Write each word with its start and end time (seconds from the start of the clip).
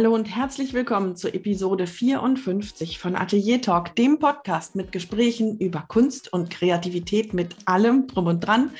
Hallo 0.00 0.14
und 0.14 0.34
herzlich 0.34 0.72
willkommen 0.72 1.14
zur 1.14 1.34
Episode 1.34 1.86
54 1.86 2.98
von 2.98 3.14
Atelier 3.14 3.60
Talk, 3.60 3.94
dem 3.96 4.18
Podcast 4.18 4.74
mit 4.74 4.92
Gesprächen 4.92 5.58
über 5.58 5.84
Kunst 5.88 6.32
und 6.32 6.48
Kreativität 6.48 7.34
mit 7.34 7.54
allem 7.66 8.06
drum 8.06 8.26
und 8.26 8.40
dran 8.40 8.70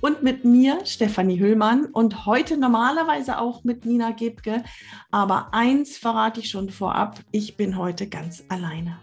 und 0.00 0.24
mit 0.24 0.44
mir, 0.44 0.84
Stefanie 0.84 1.38
Hüllmann 1.38 1.84
und 1.84 2.26
heute 2.26 2.56
normalerweise 2.56 3.38
auch 3.38 3.62
mit 3.62 3.86
Nina 3.86 4.10
Gebke. 4.10 4.64
Aber 5.12 5.54
eins 5.54 5.96
verrate 5.96 6.40
ich 6.40 6.48
schon 6.48 6.70
vorab, 6.70 7.20
ich 7.30 7.56
bin 7.56 7.78
heute 7.78 8.08
ganz 8.08 8.42
alleine. 8.48 8.98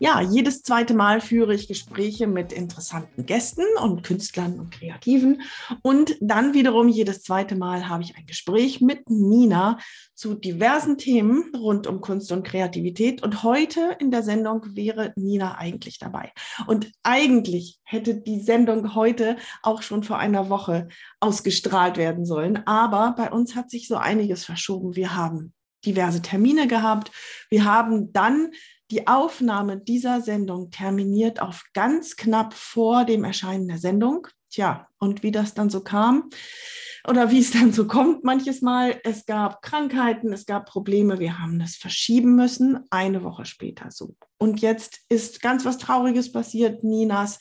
Ja, 0.00 0.20
jedes 0.20 0.62
zweite 0.62 0.94
Mal 0.94 1.20
führe 1.20 1.52
ich 1.54 1.66
Gespräche 1.66 2.28
mit 2.28 2.52
interessanten 2.52 3.26
Gästen 3.26 3.64
und 3.82 4.04
Künstlern 4.04 4.60
und 4.60 4.70
Kreativen. 4.70 5.42
Und 5.82 6.16
dann 6.20 6.54
wiederum 6.54 6.88
jedes 6.88 7.22
zweite 7.22 7.56
Mal 7.56 7.88
habe 7.88 8.04
ich 8.04 8.16
ein 8.16 8.24
Gespräch 8.24 8.80
mit 8.80 9.10
Nina 9.10 9.78
zu 10.14 10.34
diversen 10.34 10.98
Themen 10.98 11.52
rund 11.56 11.88
um 11.88 12.00
Kunst 12.00 12.30
und 12.30 12.44
Kreativität. 12.44 13.24
Und 13.24 13.42
heute 13.42 13.96
in 13.98 14.12
der 14.12 14.22
Sendung 14.22 14.62
wäre 14.76 15.12
Nina 15.16 15.58
eigentlich 15.58 15.98
dabei. 15.98 16.32
Und 16.68 16.92
eigentlich 17.02 17.80
hätte 17.82 18.14
die 18.14 18.40
Sendung 18.40 18.94
heute 18.94 19.36
auch 19.62 19.82
schon 19.82 20.04
vor 20.04 20.18
einer 20.18 20.48
Woche 20.48 20.86
ausgestrahlt 21.18 21.96
werden 21.96 22.24
sollen. 22.24 22.64
Aber 22.68 23.14
bei 23.16 23.32
uns 23.32 23.56
hat 23.56 23.68
sich 23.68 23.88
so 23.88 23.96
einiges 23.96 24.44
verschoben. 24.44 24.94
Wir 24.94 25.16
haben 25.16 25.54
diverse 25.84 26.22
Termine 26.22 26.68
gehabt. 26.68 27.10
Wir 27.50 27.64
haben 27.64 28.12
dann 28.12 28.52
die 28.90 29.06
Aufnahme 29.06 29.78
dieser 29.78 30.20
Sendung 30.20 30.70
terminiert 30.70 31.40
auf 31.40 31.64
ganz 31.74 32.16
knapp 32.16 32.54
vor 32.54 33.04
dem 33.04 33.24
Erscheinen 33.24 33.68
der 33.68 33.78
Sendung. 33.78 34.28
Tja, 34.50 34.88
und 34.98 35.22
wie 35.22 35.30
das 35.30 35.52
dann 35.52 35.68
so 35.68 35.82
kam 35.82 36.30
oder 37.06 37.30
wie 37.30 37.40
es 37.40 37.50
dann 37.50 37.72
so 37.72 37.86
kommt 37.86 38.24
manches 38.24 38.62
Mal, 38.62 38.98
es 39.04 39.26
gab 39.26 39.62
Krankheiten, 39.62 40.32
es 40.32 40.46
gab 40.46 40.66
Probleme, 40.66 41.18
wir 41.18 41.38
haben 41.38 41.58
das 41.58 41.76
verschieben 41.76 42.34
müssen, 42.34 42.80
eine 42.90 43.22
Woche 43.24 43.44
später 43.44 43.90
so. 43.90 44.14
Und 44.38 44.60
jetzt 44.60 45.00
ist 45.08 45.42
ganz 45.42 45.64
was 45.64 45.78
Trauriges 45.78 46.32
passiert. 46.32 46.82
Ninas 46.82 47.38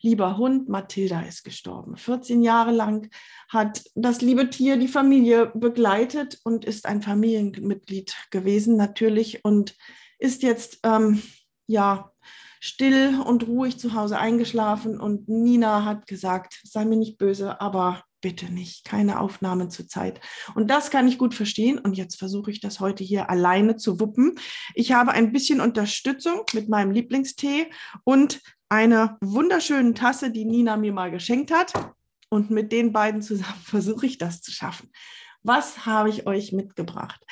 lieber 0.00 0.36
Hund 0.36 0.68
Mathilda 0.68 1.22
ist 1.22 1.44
gestorben. 1.44 1.96
14 1.96 2.42
Jahre 2.42 2.72
lang 2.72 3.10
hat 3.48 3.82
das 3.94 4.20
liebe 4.20 4.50
Tier 4.50 4.76
die 4.76 4.88
Familie 4.88 5.52
begleitet 5.54 6.38
und 6.44 6.64
ist 6.64 6.86
ein 6.86 7.02
Familienmitglied 7.02 8.16
gewesen 8.30 8.76
natürlich 8.76 9.44
und 9.44 9.76
ist 10.18 10.42
jetzt 10.42 10.80
ähm, 10.82 11.22
ja 11.66 12.12
still 12.60 13.20
und 13.24 13.46
ruhig 13.46 13.78
zu 13.78 13.94
Hause 13.94 14.18
eingeschlafen 14.18 15.00
und 15.00 15.28
Nina 15.28 15.84
hat 15.84 16.06
gesagt, 16.06 16.60
sei 16.64 16.84
mir 16.84 16.96
nicht 16.96 17.18
böse, 17.18 17.60
aber 17.60 18.02
bitte 18.20 18.46
nicht, 18.52 18.84
keine 18.84 19.20
Aufnahmen 19.20 19.70
zur 19.70 19.86
Zeit. 19.86 20.20
Und 20.54 20.68
das 20.68 20.90
kann 20.90 21.06
ich 21.06 21.18
gut 21.18 21.34
verstehen 21.34 21.78
und 21.78 21.96
jetzt 21.96 22.16
versuche 22.16 22.50
ich 22.50 22.60
das 22.60 22.80
heute 22.80 23.04
hier 23.04 23.30
alleine 23.30 23.76
zu 23.76 24.00
wuppen. 24.00 24.34
Ich 24.74 24.92
habe 24.92 25.12
ein 25.12 25.32
bisschen 25.32 25.60
Unterstützung 25.60 26.42
mit 26.52 26.68
meinem 26.68 26.90
Lieblingstee 26.90 27.70
und 28.04 28.40
einer 28.68 29.18
wunderschönen 29.20 29.94
Tasse, 29.94 30.30
die 30.30 30.44
Nina 30.44 30.76
mir 30.76 30.92
mal 30.92 31.10
geschenkt 31.10 31.52
hat. 31.52 31.72
Und 32.30 32.50
mit 32.50 32.72
den 32.72 32.92
beiden 32.92 33.22
zusammen 33.22 33.60
versuche 33.64 34.06
ich 34.06 34.18
das 34.18 34.42
zu 34.42 34.50
schaffen. 34.50 34.90
Was 35.42 35.86
habe 35.86 36.10
ich 36.10 36.26
euch 36.26 36.52
mitgebracht? 36.52 37.24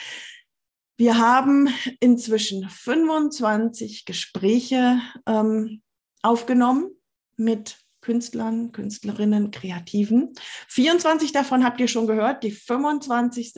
Wir 0.96 1.18
haben 1.18 1.68
inzwischen 2.00 2.68
25 2.68 4.06
Gespräche 4.06 5.00
ähm, 5.26 5.82
aufgenommen 6.22 6.90
mit 7.36 7.78
Künstlern, 8.00 8.72
Künstlerinnen, 8.72 9.50
Kreativen. 9.50 10.32
24 10.68 11.32
davon 11.32 11.64
habt 11.64 11.80
ihr 11.80 11.88
schon 11.88 12.06
gehört. 12.06 12.44
Die 12.44 12.52
25. 12.52 13.52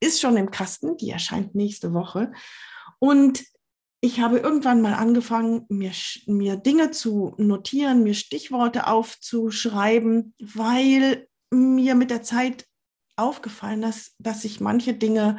ist 0.00 0.20
schon 0.20 0.36
im 0.36 0.50
Kasten. 0.50 0.96
Die 0.96 1.10
erscheint 1.10 1.54
nächste 1.54 1.94
Woche. 1.94 2.32
Und 2.98 3.44
ich 4.00 4.20
habe 4.20 4.38
irgendwann 4.38 4.82
mal 4.82 4.94
angefangen, 4.94 5.64
mir, 5.68 5.92
mir 6.26 6.56
Dinge 6.56 6.90
zu 6.90 7.34
notieren, 7.38 8.02
mir 8.02 8.14
Stichworte 8.14 8.88
aufzuschreiben, 8.88 10.34
weil 10.40 11.28
mir 11.50 11.94
mit 11.94 12.10
der 12.10 12.22
Zeit 12.22 12.66
aufgefallen 13.16 13.84
ist, 13.84 14.14
dass 14.18 14.42
sich 14.42 14.60
manche 14.60 14.94
Dinge 14.94 15.38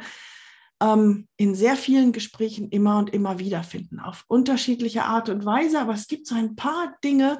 ähm, 0.84 1.28
in 1.36 1.54
sehr 1.54 1.76
vielen 1.76 2.12
Gesprächen 2.12 2.68
immer 2.68 2.98
und 2.98 3.12
immer 3.12 3.38
wieder 3.38 3.62
finden, 3.62 4.00
auf 4.00 4.24
unterschiedliche 4.28 5.04
Art 5.04 5.28
und 5.28 5.44
Weise. 5.44 5.80
Aber 5.80 5.94
es 5.94 6.06
gibt 6.06 6.26
so 6.26 6.34
ein 6.34 6.56
paar 6.56 6.96
Dinge, 7.02 7.38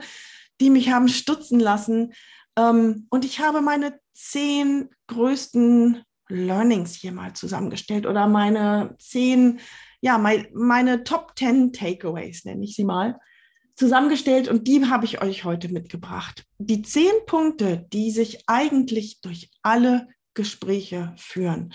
die 0.60 0.70
mich 0.70 0.90
haben 0.90 1.08
stutzen 1.08 1.60
lassen. 1.60 2.12
Ähm, 2.56 3.06
und 3.10 3.24
ich 3.24 3.40
habe 3.40 3.60
meine 3.60 3.98
zehn 4.14 4.88
größten 5.08 6.02
Learnings 6.28 6.94
hier 6.94 7.12
mal 7.12 7.34
zusammengestellt 7.34 8.06
oder 8.06 8.26
meine 8.28 8.94
zehn, 8.98 9.60
ja, 10.00 10.16
mein, 10.16 10.46
meine 10.54 11.04
Top 11.04 11.32
10 11.36 11.72
Takeaways, 11.72 12.44
nenne 12.44 12.64
ich 12.64 12.76
sie 12.76 12.84
mal, 12.84 13.18
zusammengestellt 13.74 14.48
und 14.48 14.68
die 14.68 14.86
habe 14.86 15.04
ich 15.04 15.20
euch 15.20 15.44
heute 15.44 15.68
mitgebracht. 15.68 16.44
Die 16.58 16.82
zehn 16.82 17.12
Punkte, 17.26 17.86
die 17.92 18.10
sich 18.10 18.44
eigentlich 18.46 19.20
durch 19.20 19.50
alle 19.62 20.08
Gespräche 20.32 21.12
führen. 21.18 21.74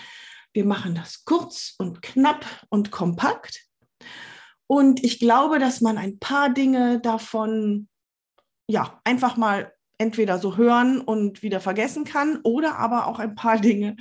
Wir 0.59 0.65
machen 0.65 0.93
das 0.93 1.23
kurz 1.23 1.75
und 1.77 2.01
knapp 2.01 2.45
und 2.67 2.91
kompakt. 2.91 3.65
Und 4.67 5.01
ich 5.05 5.17
glaube, 5.17 5.57
dass 5.57 5.79
man 5.79 5.97
ein 5.97 6.19
paar 6.19 6.49
Dinge 6.49 6.99
davon 6.99 7.87
ja 8.67 8.99
einfach 9.05 9.37
mal 9.37 9.71
entweder 9.97 10.37
so 10.37 10.57
hören 10.57 10.99
und 10.99 11.43
wieder 11.43 11.61
vergessen 11.61 12.03
kann 12.03 12.41
oder 12.43 12.77
aber 12.77 13.07
auch 13.07 13.19
ein 13.19 13.35
paar 13.35 13.57
Dinge 13.57 13.95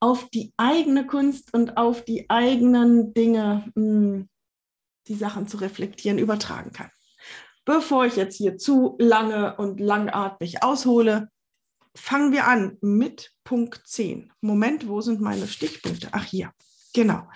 auf 0.00 0.28
die 0.28 0.52
eigene 0.58 1.06
Kunst 1.06 1.54
und 1.54 1.78
auf 1.78 2.04
die 2.04 2.28
eigenen 2.28 3.14
Dinge, 3.14 3.72
mh, 3.74 3.82
hm, 3.82 4.28
die 5.08 5.14
Sachen 5.14 5.48
zu 5.48 5.56
reflektieren, 5.56 6.18
übertragen 6.18 6.72
kann. 6.72 6.90
Bevor 7.64 8.04
ich 8.04 8.16
jetzt 8.16 8.36
hier 8.36 8.58
zu 8.58 8.96
lange 8.98 9.56
und 9.56 9.80
langatmig 9.80 10.62
aushole, 10.62 11.30
fangen 11.94 12.32
wir 12.32 12.46
an 12.46 12.78
mit 12.80 13.32
Punkt 13.44 13.86
10. 13.86 14.32
Moment, 14.40 14.88
wo 14.88 15.00
sind 15.00 15.20
meine 15.20 15.46
Stichpunkte? 15.46 16.08
Ach 16.12 16.24
hier, 16.24 16.52
genau. 16.94 17.28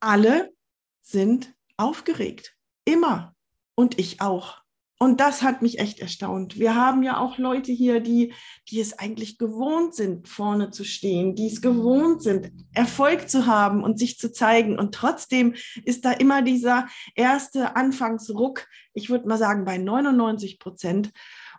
Alle 0.00 0.52
sind 1.00 1.54
aufgeregt. 1.76 2.56
Immer. 2.84 3.34
Und 3.74 3.98
ich 3.98 4.20
auch. 4.20 4.60
Und 5.02 5.18
das 5.18 5.42
hat 5.42 5.62
mich 5.62 5.78
echt 5.78 6.00
erstaunt. 6.00 6.58
Wir 6.58 6.74
haben 6.74 7.02
ja 7.02 7.18
auch 7.18 7.38
Leute 7.38 7.72
hier, 7.72 8.00
die, 8.00 8.34
die 8.68 8.80
es 8.80 8.98
eigentlich 8.98 9.38
gewohnt 9.38 9.94
sind, 9.94 10.28
vorne 10.28 10.70
zu 10.70 10.84
stehen, 10.84 11.34
die 11.34 11.46
es 11.46 11.62
gewohnt 11.62 12.22
sind, 12.22 12.52
Erfolg 12.74 13.30
zu 13.30 13.46
haben 13.46 13.82
und 13.82 13.98
sich 13.98 14.18
zu 14.18 14.30
zeigen. 14.30 14.78
Und 14.78 14.94
trotzdem 14.94 15.54
ist 15.86 16.04
da 16.04 16.12
immer 16.12 16.42
dieser 16.42 16.86
erste 17.14 17.76
Anfangsruck, 17.76 18.66
ich 18.92 19.08
würde 19.08 19.26
mal 19.26 19.38
sagen 19.38 19.64
bei 19.64 19.78
99 19.78 20.58
Prozent. 20.58 21.12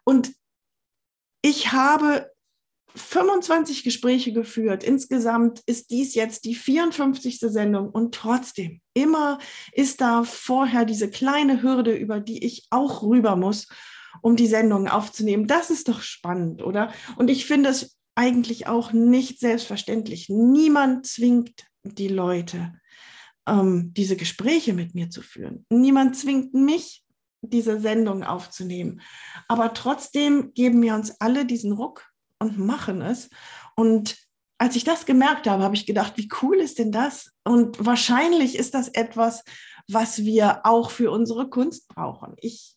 Und 0.03 0.33
ich 1.41 1.71
habe 1.71 2.31
25 2.95 3.83
Gespräche 3.83 4.33
geführt. 4.33 4.83
Insgesamt 4.83 5.61
ist 5.65 5.91
dies 5.91 6.13
jetzt 6.13 6.45
die 6.45 6.55
54. 6.55 7.39
Sendung 7.39 7.89
und 7.89 8.13
trotzdem, 8.13 8.81
immer 8.93 9.39
ist 9.71 10.01
da 10.01 10.23
vorher 10.23 10.85
diese 10.85 11.09
kleine 11.09 11.61
Hürde, 11.61 11.95
über 11.95 12.19
die 12.19 12.43
ich 12.45 12.67
auch 12.69 13.03
rüber 13.03 13.35
muss, 13.35 13.67
um 14.21 14.35
die 14.35 14.47
Sendung 14.47 14.87
aufzunehmen. 14.87 15.47
Das 15.47 15.69
ist 15.69 15.87
doch 15.87 16.01
spannend, 16.01 16.63
oder? 16.63 16.91
Und 17.15 17.29
ich 17.29 17.45
finde 17.45 17.69
es 17.69 17.97
eigentlich 18.15 18.67
auch 18.67 18.91
nicht 18.91 19.39
selbstverständlich. 19.39 20.27
Niemand 20.29 21.07
zwingt 21.07 21.65
die 21.83 22.09
Leute, 22.09 22.73
ähm, 23.47 23.93
diese 23.93 24.17
Gespräche 24.17 24.73
mit 24.73 24.95
mir 24.95 25.09
zu 25.09 25.21
führen. 25.21 25.65
Niemand 25.69 26.17
zwingt 26.17 26.53
mich, 26.53 27.00
diese 27.41 27.79
Sendung 27.79 28.23
aufzunehmen. 28.23 29.01
Aber 29.47 29.73
trotzdem 29.73 30.53
geben 30.53 30.81
wir 30.81 30.95
uns 30.95 31.19
alle 31.19 31.45
diesen 31.45 31.71
Ruck 31.71 32.07
und 32.39 32.57
machen 32.57 33.01
es. 33.01 33.29
Und 33.75 34.17
als 34.57 34.75
ich 34.75 34.83
das 34.83 35.05
gemerkt 35.05 35.47
habe, 35.47 35.63
habe 35.63 35.75
ich 35.75 35.87
gedacht, 35.87 36.13
wie 36.17 36.29
cool 36.41 36.57
ist 36.57 36.77
denn 36.77 36.91
das? 36.91 37.31
Und 37.43 37.83
wahrscheinlich 37.83 38.55
ist 38.55 38.75
das 38.75 38.89
etwas, 38.89 39.43
was 39.87 40.19
wir 40.19 40.65
auch 40.65 40.91
für 40.91 41.09
unsere 41.09 41.49
Kunst 41.49 41.87
brauchen. 41.87 42.35
Ich, 42.37 42.75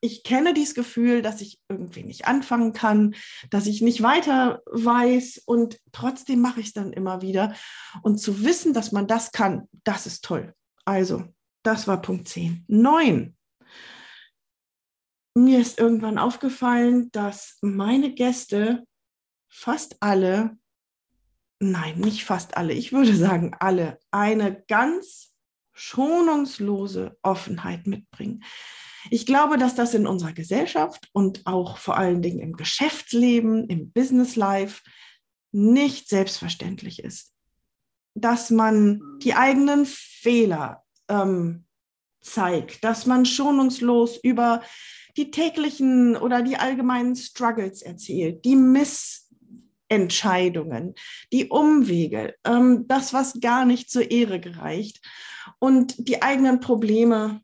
ich 0.00 0.24
kenne 0.24 0.52
dieses 0.52 0.74
Gefühl, 0.74 1.22
dass 1.22 1.40
ich 1.40 1.60
irgendwie 1.68 2.02
nicht 2.02 2.26
anfangen 2.26 2.72
kann, 2.72 3.14
dass 3.50 3.66
ich 3.66 3.82
nicht 3.82 4.02
weiter 4.02 4.62
weiß 4.66 5.42
und 5.46 5.78
trotzdem 5.92 6.40
mache 6.40 6.58
ich 6.58 6.66
es 6.66 6.72
dann 6.72 6.92
immer 6.92 7.22
wieder. 7.22 7.54
Und 8.02 8.18
zu 8.18 8.42
wissen, 8.42 8.74
dass 8.74 8.90
man 8.90 9.06
das 9.06 9.30
kann, 9.30 9.68
das 9.84 10.06
ist 10.06 10.24
toll. 10.24 10.54
Also, 10.84 11.22
das 11.62 11.86
war 11.86 12.02
Punkt 12.02 12.26
10. 12.26 12.64
9 12.66 13.36
mir 15.34 15.60
ist 15.60 15.78
irgendwann 15.78 16.18
aufgefallen, 16.18 17.10
dass 17.12 17.58
meine 17.62 18.12
Gäste 18.12 18.84
fast 19.48 19.96
alle, 20.00 20.58
nein, 21.58 21.98
nicht 21.98 22.24
fast 22.24 22.56
alle, 22.56 22.72
ich 22.72 22.92
würde 22.92 23.14
sagen 23.16 23.54
alle, 23.58 23.98
eine 24.10 24.62
ganz 24.68 25.34
schonungslose 25.72 27.16
Offenheit 27.22 27.86
mitbringen. 27.86 28.44
Ich 29.10 29.26
glaube, 29.26 29.58
dass 29.58 29.74
das 29.74 29.94
in 29.94 30.06
unserer 30.06 30.32
Gesellschaft 30.32 31.08
und 31.12 31.44
auch 31.46 31.76
vor 31.76 31.96
allen 31.96 32.22
Dingen 32.22 32.38
im 32.38 32.52
Geschäftsleben, 32.52 33.68
im 33.68 33.90
Business 33.90 34.36
Life 34.36 34.82
nicht 35.50 36.08
selbstverständlich 36.08 37.02
ist. 37.02 37.32
Dass 38.14 38.50
man 38.50 39.00
die 39.22 39.34
eigenen 39.34 39.86
Fehler 39.86 40.84
ähm, 41.08 41.66
zeigt, 42.20 42.84
dass 42.84 43.06
man 43.06 43.26
schonungslos 43.26 44.18
über 44.22 44.62
die 45.16 45.30
täglichen 45.30 46.16
oder 46.16 46.42
die 46.42 46.56
allgemeinen 46.56 47.14
Struggles 47.16 47.82
erzählt, 47.82 48.44
die 48.44 48.56
Missentscheidungen, 48.56 50.94
die 51.32 51.48
Umwege, 51.48 52.34
ähm, 52.44 52.86
das, 52.88 53.12
was 53.12 53.40
gar 53.40 53.64
nicht 53.64 53.90
zur 53.90 54.10
Ehre 54.10 54.40
gereicht 54.40 55.00
und 55.58 56.08
die 56.08 56.22
eigenen 56.22 56.60
Probleme 56.60 57.42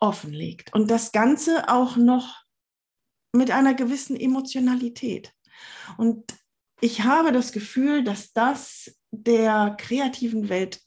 offenlegt. 0.00 0.74
Und 0.74 0.90
das 0.90 1.12
Ganze 1.12 1.68
auch 1.68 1.96
noch 1.96 2.42
mit 3.32 3.50
einer 3.50 3.74
gewissen 3.74 4.16
Emotionalität. 4.16 5.32
Und 5.96 6.24
ich 6.80 7.02
habe 7.02 7.32
das 7.32 7.52
Gefühl, 7.52 8.02
dass 8.02 8.32
das 8.32 8.96
der 9.10 9.76
kreativen 9.78 10.48
Welt 10.48 10.80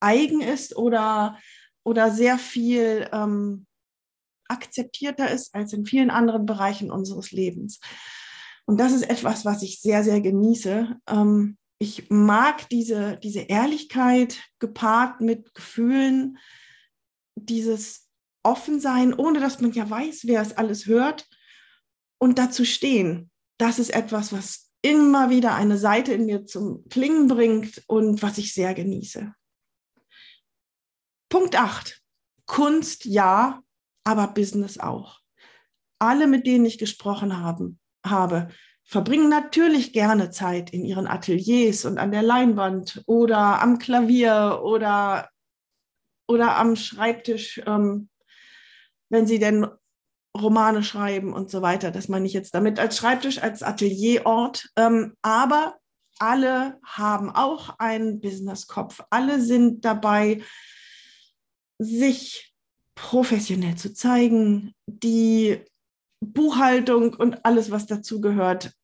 eigen 0.00 0.40
ist 0.40 0.76
oder, 0.76 1.38
oder 1.84 2.10
sehr 2.10 2.38
viel 2.38 3.08
ähm, 3.12 3.66
akzeptierter 4.50 5.30
ist 5.30 5.54
als 5.54 5.72
in 5.72 5.86
vielen 5.86 6.10
anderen 6.10 6.46
Bereichen 6.46 6.90
unseres 6.90 7.30
Lebens. 7.30 7.80
Und 8.66 8.78
das 8.78 8.92
ist 8.92 9.08
etwas, 9.08 9.44
was 9.44 9.62
ich 9.62 9.80
sehr, 9.80 10.04
sehr 10.04 10.20
genieße. 10.20 10.96
Ähm, 11.08 11.56
ich 11.78 12.10
mag 12.10 12.68
diese, 12.68 13.16
diese 13.16 13.40
Ehrlichkeit 13.40 14.42
gepaart 14.58 15.20
mit 15.20 15.54
Gefühlen, 15.54 16.38
dieses 17.36 18.08
Offensein, 18.42 19.14
ohne 19.14 19.40
dass 19.40 19.60
man 19.60 19.72
ja 19.72 19.88
weiß, 19.88 20.22
wer 20.26 20.42
es 20.42 20.56
alles 20.56 20.86
hört 20.86 21.28
und 22.18 22.38
dazu 22.38 22.64
stehen. 22.64 23.30
Das 23.58 23.78
ist 23.78 23.90
etwas, 23.90 24.32
was 24.32 24.70
immer 24.82 25.30
wieder 25.30 25.54
eine 25.54 25.78
Seite 25.78 26.12
in 26.12 26.26
mir 26.26 26.46
zum 26.46 26.88
Klingen 26.88 27.28
bringt 27.28 27.82
und 27.86 28.22
was 28.22 28.38
ich 28.38 28.54
sehr 28.54 28.74
genieße. 28.74 29.34
Punkt 31.28 31.56
8. 31.56 32.02
Kunst 32.46 33.04
ja, 33.04 33.62
aber 34.04 34.28
Business 34.28 34.78
auch. 34.78 35.20
Alle, 35.98 36.26
mit 36.26 36.46
denen 36.46 36.64
ich 36.64 36.78
gesprochen 36.78 37.38
haben, 37.38 37.78
habe, 38.04 38.48
verbringen 38.84 39.28
natürlich 39.28 39.92
gerne 39.92 40.30
Zeit 40.30 40.70
in 40.70 40.84
ihren 40.84 41.06
Ateliers 41.06 41.84
und 41.84 41.98
an 41.98 42.10
der 42.10 42.22
Leinwand 42.22 43.02
oder 43.06 43.62
am 43.62 43.78
Klavier 43.78 44.60
oder, 44.64 45.28
oder 46.26 46.56
am 46.56 46.74
Schreibtisch, 46.76 47.62
ähm, 47.66 48.08
wenn 49.10 49.26
sie 49.26 49.38
denn 49.38 49.66
Romane 50.36 50.82
schreiben 50.82 51.32
und 51.32 51.50
so 51.50 51.62
weiter. 51.62 51.90
Das 51.90 52.08
meine 52.08 52.26
ich 52.26 52.32
jetzt 52.32 52.54
damit 52.54 52.78
als 52.78 52.96
Schreibtisch, 52.96 53.42
als 53.42 53.62
Atelierort. 53.62 54.70
Ähm, 54.76 55.14
aber 55.22 55.76
alle 56.18 56.78
haben 56.84 57.30
auch 57.30 57.78
einen 57.78 58.20
Businesskopf. 58.20 59.02
Alle 59.10 59.40
sind 59.40 59.84
dabei, 59.84 60.42
sich 61.78 62.49
professionell 63.00 63.76
zu 63.76 63.94
zeigen, 63.94 64.74
die 64.86 65.64
Buchhaltung 66.22 67.14
und 67.14 67.46
alles, 67.46 67.70
was 67.70 67.86
dazu 67.86 68.20
gehört, 68.20 68.74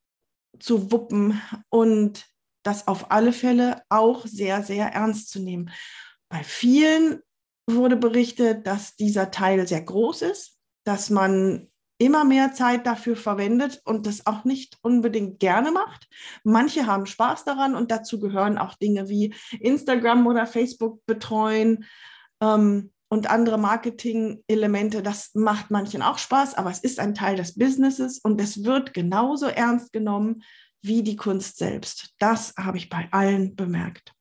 zu 0.59 0.91
wuppen 0.91 1.41
und 1.69 2.27
das 2.63 2.89
auf 2.89 3.11
alle 3.11 3.35
Fälle 3.35 3.83
auch 3.91 4.27
sehr, 4.27 4.63
sehr 4.63 4.87
ernst 4.87 5.29
zu 5.29 5.41
nehmen. 5.41 5.71
Bei 6.31 6.43
vielen 6.43 7.21
wurde 7.69 7.97
berichtet, 7.97 8.67
dass 8.67 8.97
dieser 8.97 9.31
Teil 9.31 9.69
sehr 9.69 9.83
groß 9.83 10.23
ist, 10.23 10.59
dass 10.85 11.11
man 11.11 11.69
immer 11.99 12.25
mehr 12.25 12.55
Zeit 12.55 12.87
dafür 12.87 13.17
verwendet 13.17 13.83
und 13.85 14.07
das 14.07 14.27
auch 14.27 14.45
nicht 14.45 14.79
unbedingt 14.81 15.41
gerne 15.41 15.73
macht. 15.73 16.09
Manche 16.43 16.87
haben 16.87 17.05
Spaß 17.05 17.45
daran 17.45 17.75
und 17.75 17.91
dazu 17.91 18.19
gehören 18.19 18.57
auch 18.57 18.75
Dinge 18.77 19.11
wie 19.11 19.35
Instagram 19.61 20.27
oder 20.27 20.47
Facebook 20.47 21.05
betreuen 21.05 21.85
ähm, 22.41 22.93
und 23.09 23.31
andere 23.31 23.59
Marketing-Elemente. 23.59 25.03
Das 25.03 25.35
macht 25.35 25.71
manchen 25.71 26.03
auch 26.03 26.19
Spaß, 26.19 26.55
aber 26.55 26.71
es 26.71 26.81
ist 26.81 26.99
ein 26.99 27.15
Teil 27.15 27.37
des 27.37 27.57
Businesses 27.57 28.19
und 28.19 28.41
es 28.41 28.65
wird 28.65 28.95
genauso 28.95 29.47
ernst 29.47 29.93
genommen 29.93 30.43
wie 30.83 31.03
die 31.03 31.17
Kunst 31.17 31.59
selbst. 31.59 32.15
Das 32.19 32.55
habe 32.59 32.79
ich 32.79 32.89
bei 32.89 33.09
allen 33.13 33.57
bemerkt. 33.57 34.13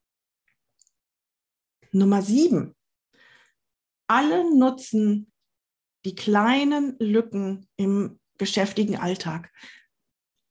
Nummer 1.92 2.22
sieben. 2.22 2.76
Alle 4.08 4.56
nutzen 4.56 5.32
die 6.06 6.16
kleinen 6.16 6.96
Lücken 7.00 7.68
im 7.78 8.20
geschäftigen 8.38 8.98
Alltag. 8.98 9.52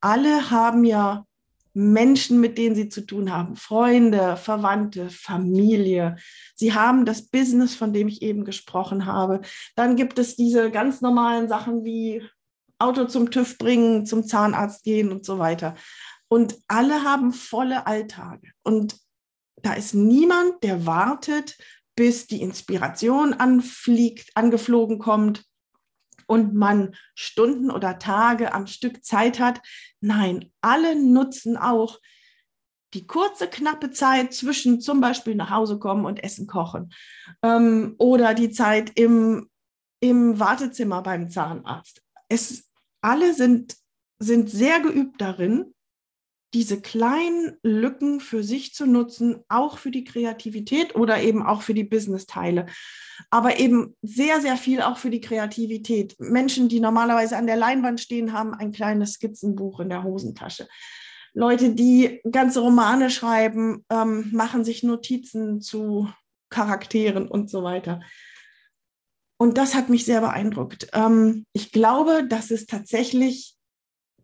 Alle 0.01 0.51
haben 0.51 0.85
ja 0.85 1.27
Menschen, 1.75 2.41
mit 2.41 2.57
denen 2.57 2.77
sie 2.77 2.89
zu 2.89 3.05
tun 3.05 3.33
haben, 3.33 3.57
Freunde, 3.57 4.37
Verwandte, 4.37 5.11
Familie. 5.11 6.17
Sie 6.55 6.73
haben 6.73 7.05
das 7.05 7.29
Business, 7.29 7.75
von 7.75 7.93
dem 7.93 8.09
ich 8.09 8.23
eben 8.23 8.45
gesprochen 8.45 9.07
habe. 9.07 9.41
Dann 9.75 9.97
gibt 9.97 10.19
es 10.19 10.37
diese 10.37 10.71
ganz 10.71 11.01
normalen 11.01 11.49
Sachen 11.49 11.85
wie 11.85 12.23
Auto 12.79 13.05
zum 13.07 13.31
TÜV 13.31 13.59
bringen, 13.59 14.07
zum 14.07 14.25
Zahnarzt 14.25 14.85
gehen 14.85 15.11
und 15.11 15.25
so 15.25 15.39
weiter. 15.39 15.75
Und 16.29 16.57
alle 16.69 17.03
haben 17.03 17.33
volle 17.33 17.87
Alltage. 17.87 18.51
Und 18.63 18.97
da 19.63 19.75
ist 19.75 19.95
niemand, 19.95 20.63
der 20.63 20.87
wartet, 20.87 21.57
bis 21.97 22.27
die 22.27 22.43
Inspiration 22.43 23.35
anfliegt, 23.35 24.31
angeflogen 24.35 24.99
kommt 24.99 25.45
und 26.27 26.55
man 26.55 26.95
Stunden 27.15 27.71
oder 27.71 27.99
Tage 27.99 28.53
am 28.53 28.67
Stück 28.67 29.05
Zeit 29.05 29.41
hat. 29.41 29.61
Nein, 30.01 30.53
alle 30.61 30.97
nutzen 30.97 31.57
auch 31.57 31.99
die 32.95 33.07
kurze, 33.07 33.49
knappe 33.49 33.91
Zeit 33.91 34.33
zwischen 34.33 34.81
zum 34.81 35.01
Beispiel 35.01 35.35
nach 35.35 35.51
Hause 35.51 35.79
kommen 35.79 36.07
und 36.07 36.23
Essen 36.23 36.47
kochen 36.47 36.93
ähm, 37.43 37.97
oder 37.99 38.35
die 38.35 38.51
Zeit 38.51 38.93
im, 38.95 39.51
im 40.01 40.39
Wartezimmer 40.39 41.03
beim 41.03 41.29
Zahnarzt. 41.29 42.03
Es, 42.29 42.71
alle 43.01 43.35
sind, 43.35 43.77
sind 44.19 44.49
sehr 44.49 44.81
geübt 44.81 45.21
darin, 45.21 45.74
diese 46.55 46.81
kleinen 46.81 47.57
Lücken 47.63 48.21
für 48.21 48.45
sich 48.45 48.75
zu 48.75 48.87
nutzen, 48.87 49.43
auch 49.49 49.77
für 49.77 49.91
die 49.91 50.05
Kreativität 50.05 50.95
oder 50.95 51.21
eben 51.21 51.43
auch 51.43 51.63
für 51.63 51.75
die 51.75 51.85
Business-Teile. 51.85 52.67
Aber 53.31 53.59
eben 53.59 53.97
sehr, 54.03 54.41
sehr 54.41 54.57
viel 54.57 54.81
auch 54.81 54.97
für 54.97 55.11
die 55.11 55.21
Kreativität. 55.21 56.15
Menschen, 56.19 56.69
die 56.69 56.81
normalerweise 56.81 57.37
an 57.37 57.47
der 57.47 57.57
Leinwand 57.57 58.01
stehen, 58.01 58.33
haben 58.33 58.55
ein 58.55 58.71
kleines 58.71 59.15
Skizzenbuch 59.15 59.81
in 59.81 59.89
der 59.89 60.05
Hosentasche. 60.05 60.69
Leute, 61.33 61.75
die 61.75 62.21
ganze 62.31 62.61
Romane 62.61 63.11
schreiben, 63.11 63.85
ähm, 63.91 64.31
machen 64.33 64.65
sich 64.65 64.85
Notizen 64.85 65.61
zu 65.61 66.09
Charakteren 66.49 67.27
und 67.27 67.51
so 67.51 67.65
weiter. 67.65 68.01
Und 69.37 69.59
das 69.59 69.75
hat 69.75 69.89
mich 69.89 70.05
sehr 70.05 70.21
beeindruckt. 70.21 70.87
Ähm, 70.93 71.47
ich 71.53 71.73
glaube, 71.73 72.25
dass 72.29 72.53
es 72.53 72.67
tatsächlich 72.67 73.57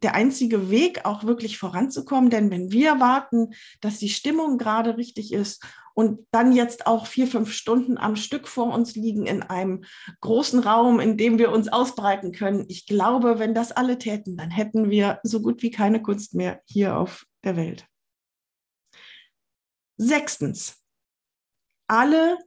der 0.03 0.15
einzige 0.15 0.71
Weg, 0.71 1.05
auch 1.05 1.25
wirklich 1.25 1.59
voranzukommen. 1.59 2.31
Denn 2.31 2.51
wenn 2.51 2.73
wir 2.73 3.01
warten, 3.01 3.55
dass 3.81 3.99
die 3.99 4.09
Stimmung 4.09 4.59
gerade 4.59 4.97
richtig 4.97 5.33
ist 5.33 5.65
und 5.95 6.27
dann 6.31 6.53
jetzt 6.53 6.87
auch 6.87 7.07
vier, 7.07 7.27
fünf 7.27 7.53
Stunden 7.53 7.99
am 7.99 8.17
Stück 8.17 8.49
vor 8.49 8.73
uns 8.73 8.95
liegen 8.95 9.27
in 9.27 9.43
einem 9.43 9.85
großen 10.21 10.61
Raum, 10.61 11.01
in 11.01 11.17
dem 11.17 11.39
wir 11.39 11.53
uns 11.53 11.69
ausbreiten 11.69 12.33
können, 12.33 12.65
ich 12.69 12.87
glaube, 12.87 13.39
wenn 13.39 13.55
das 13.55 13.73
alle 13.73 13.99
täten, 13.99 14.37
dann 14.37 14.51
hätten 14.51 14.91
wir 14.91 15.21
so 15.23 15.43
gut 15.43 15.63
wie 15.63 15.71
keine 15.71 16.03
Kunst 16.03 16.35
mehr 16.35 16.61
hier 16.65 16.97
auf 16.97 17.27
der 17.45 17.57
Welt. 17.57 17.87
Sechstens, 19.97 20.83
alle 21.87 22.39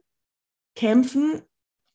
kämpfen 0.74 1.42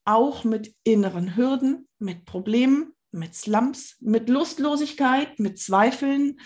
auch 0.06 0.44
mit 0.44 0.74
inneren 0.84 1.36
Hürden, 1.36 1.88
mit 2.00 2.26
Problemen, 2.26 2.94
mit 3.12 3.36
Slumps, 3.36 3.98
mit 4.00 4.30
Lustlosigkeit, 4.30 5.40
mit 5.40 5.60
Zweifeln, 5.60 6.40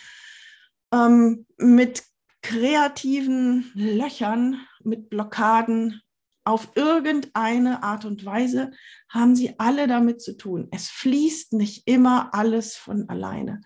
ähm, 0.93 1.45
mit 1.57 2.03
kreativen 2.41 3.71
Löchern, 3.73 4.61
mit 4.83 5.09
Blockaden. 5.09 6.01
Auf 6.45 6.71
irgendeine 6.75 7.83
Art 7.83 8.03
und 8.03 8.25
Weise 8.25 8.71
haben 9.07 9.33
sie 9.33 9.57
alle 9.59 9.87
damit 9.87 10.21
zu 10.21 10.35
tun. 10.35 10.67
Es 10.71 10.89
fließt 10.89 11.53
nicht 11.53 11.87
immer 11.87 12.33
alles 12.33 12.75
von 12.75 13.07
alleine. 13.07 13.61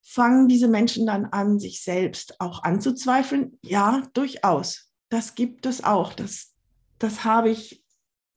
Fangen 0.00 0.46
diese 0.46 0.68
Menschen 0.68 1.06
dann 1.06 1.24
an, 1.24 1.58
sich 1.58 1.82
selbst 1.82 2.40
auch 2.40 2.62
anzuzweifeln? 2.62 3.58
Ja, 3.62 4.02
durchaus. 4.12 4.92
Das 5.08 5.34
gibt 5.34 5.66
es 5.66 5.82
auch. 5.82 6.12
Das, 6.12 6.54
das 7.00 7.24
habe 7.24 7.50
ich 7.50 7.81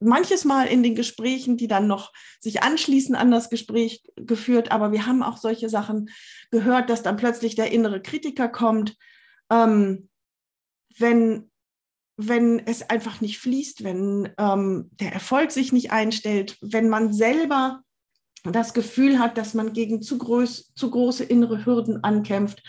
manches 0.06 0.44
Mal 0.44 0.66
in 0.66 0.82
den 0.82 0.94
Gesprächen, 0.94 1.56
die 1.56 1.68
dann 1.68 1.86
noch 1.86 2.12
sich 2.40 2.62
anschließen 2.62 3.14
an 3.14 3.30
das 3.30 3.50
Gespräch 3.50 4.02
geführt, 4.16 4.70
aber 4.70 4.92
wir 4.92 5.06
haben 5.06 5.22
auch 5.22 5.36
solche 5.36 5.68
Sachen 5.68 6.10
gehört, 6.50 6.90
dass 6.90 7.02
dann 7.02 7.16
plötzlich 7.16 7.54
der 7.54 7.72
innere 7.72 8.00
Kritiker 8.00 8.48
kommt, 8.48 8.96
ähm, 9.50 10.08
wenn 10.98 11.50
wenn 12.18 12.66
es 12.66 12.88
einfach 12.88 13.20
nicht 13.20 13.38
fließt, 13.38 13.84
wenn 13.84 14.32
ähm, 14.38 14.88
der 14.92 15.12
Erfolg 15.12 15.50
sich 15.50 15.72
nicht 15.72 15.92
einstellt, 15.92 16.56
wenn 16.62 16.88
man 16.88 17.12
selber 17.12 17.82
das 18.42 18.74
Gefühl 18.74 19.18
hat, 19.18 19.36
dass 19.36 19.54
man 19.54 19.72
gegen 19.72 20.02
zu, 20.02 20.18
groß, 20.18 20.72
zu 20.74 20.90
große 20.90 21.24
innere 21.24 21.66
Hürden 21.66 22.02
ankämpft, 22.04 22.62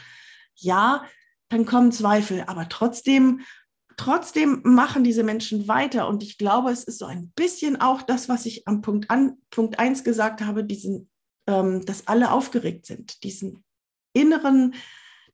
ja, 0.56 1.06
dann 1.50 1.66
kommen 1.66 1.92
Zweifel. 1.92 2.44
Aber 2.48 2.68
trotzdem, 2.68 3.42
trotzdem 3.98 4.62
machen 4.64 5.04
diese 5.04 5.24
Menschen 5.24 5.68
weiter. 5.68 6.08
Und 6.08 6.24
ich 6.24 6.38
glaube, 6.38 6.72
es 6.72 6.84
ist 6.84 7.00
so 7.00 7.06
ein 7.06 7.32
bisschen 7.36 7.82
auch 7.82 8.02
das, 8.02 8.30
was 8.30 8.46
ich 8.46 8.68
am 8.68 8.82
Punkt, 8.82 9.10
an, 9.10 9.38
Punkt 9.50 9.80
1 9.80 10.04
gesagt 10.04 10.42
habe, 10.42 10.64
diesen, 10.64 11.10
ähm, 11.48 11.86
dass 11.86 12.08
alle 12.08 12.32
aufgeregt 12.32 12.86
sind, 12.86 13.24
diesen 13.24 13.64
inneren, 14.14 14.76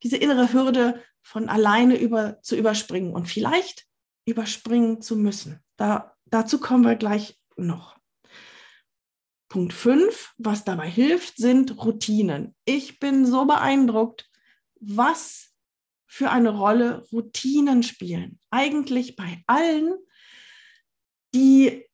diese 0.02 0.16
innere 0.16 0.52
Hürde 0.52 1.00
von 1.22 1.48
alleine 1.48 1.96
über, 1.98 2.42
zu 2.42 2.56
überspringen 2.56 3.14
und 3.14 3.28
vielleicht 3.28 3.86
überspringen 4.26 5.00
zu 5.00 5.16
müssen. 5.16 5.60
Da, 5.76 6.16
dazu 6.26 6.58
kommen 6.58 6.84
wir 6.84 6.96
gleich 6.96 7.38
noch. 7.56 7.96
Punkt 9.48 9.72
5, 9.72 10.34
was 10.38 10.64
dabei 10.64 10.88
hilft, 10.88 11.36
sind 11.36 11.84
Routinen. 11.84 12.56
Ich 12.64 12.98
bin 12.98 13.24
so 13.24 13.44
beeindruckt, 13.44 14.28
was 14.80 15.53
für 16.14 16.30
eine 16.30 16.50
Rolle 16.50 17.04
Routinen 17.10 17.82
spielen. 17.82 18.38
Eigentlich 18.48 19.16
bei 19.16 19.42
allen, 19.48 19.96
die 21.34 21.84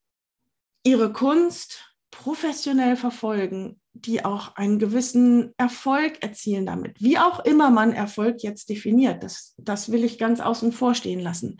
ihre 0.84 1.10
Kunst 1.10 1.96
professionell 2.10 2.96
verfolgen, 2.96 3.80
die 3.94 4.22
auch 4.22 4.56
einen 4.56 4.78
gewissen 4.78 5.54
Erfolg 5.56 6.22
erzielen 6.22 6.66
damit. 6.66 7.00
Wie 7.00 7.18
auch 7.18 7.42
immer 7.46 7.70
man 7.70 7.94
Erfolg 7.94 8.42
jetzt 8.42 8.68
definiert, 8.68 9.22
das, 9.22 9.54
das 9.56 9.90
will 9.90 10.04
ich 10.04 10.18
ganz 10.18 10.40
außen 10.40 10.72
vor 10.72 10.94
stehen 10.94 11.20
lassen. 11.20 11.56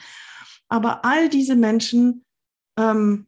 Aber 0.68 1.06
all 1.06 1.30
diese 1.30 1.56
Menschen 1.56 2.26
ähm, 2.78 3.26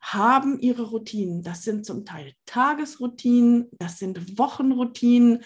haben 0.00 0.60
ihre 0.60 0.84
Routinen. 0.84 1.42
Das 1.42 1.64
sind 1.64 1.84
zum 1.84 2.04
Teil 2.04 2.32
Tagesroutinen, 2.46 3.70
das 3.72 3.98
sind 3.98 4.38
Wochenroutinen. 4.38 5.42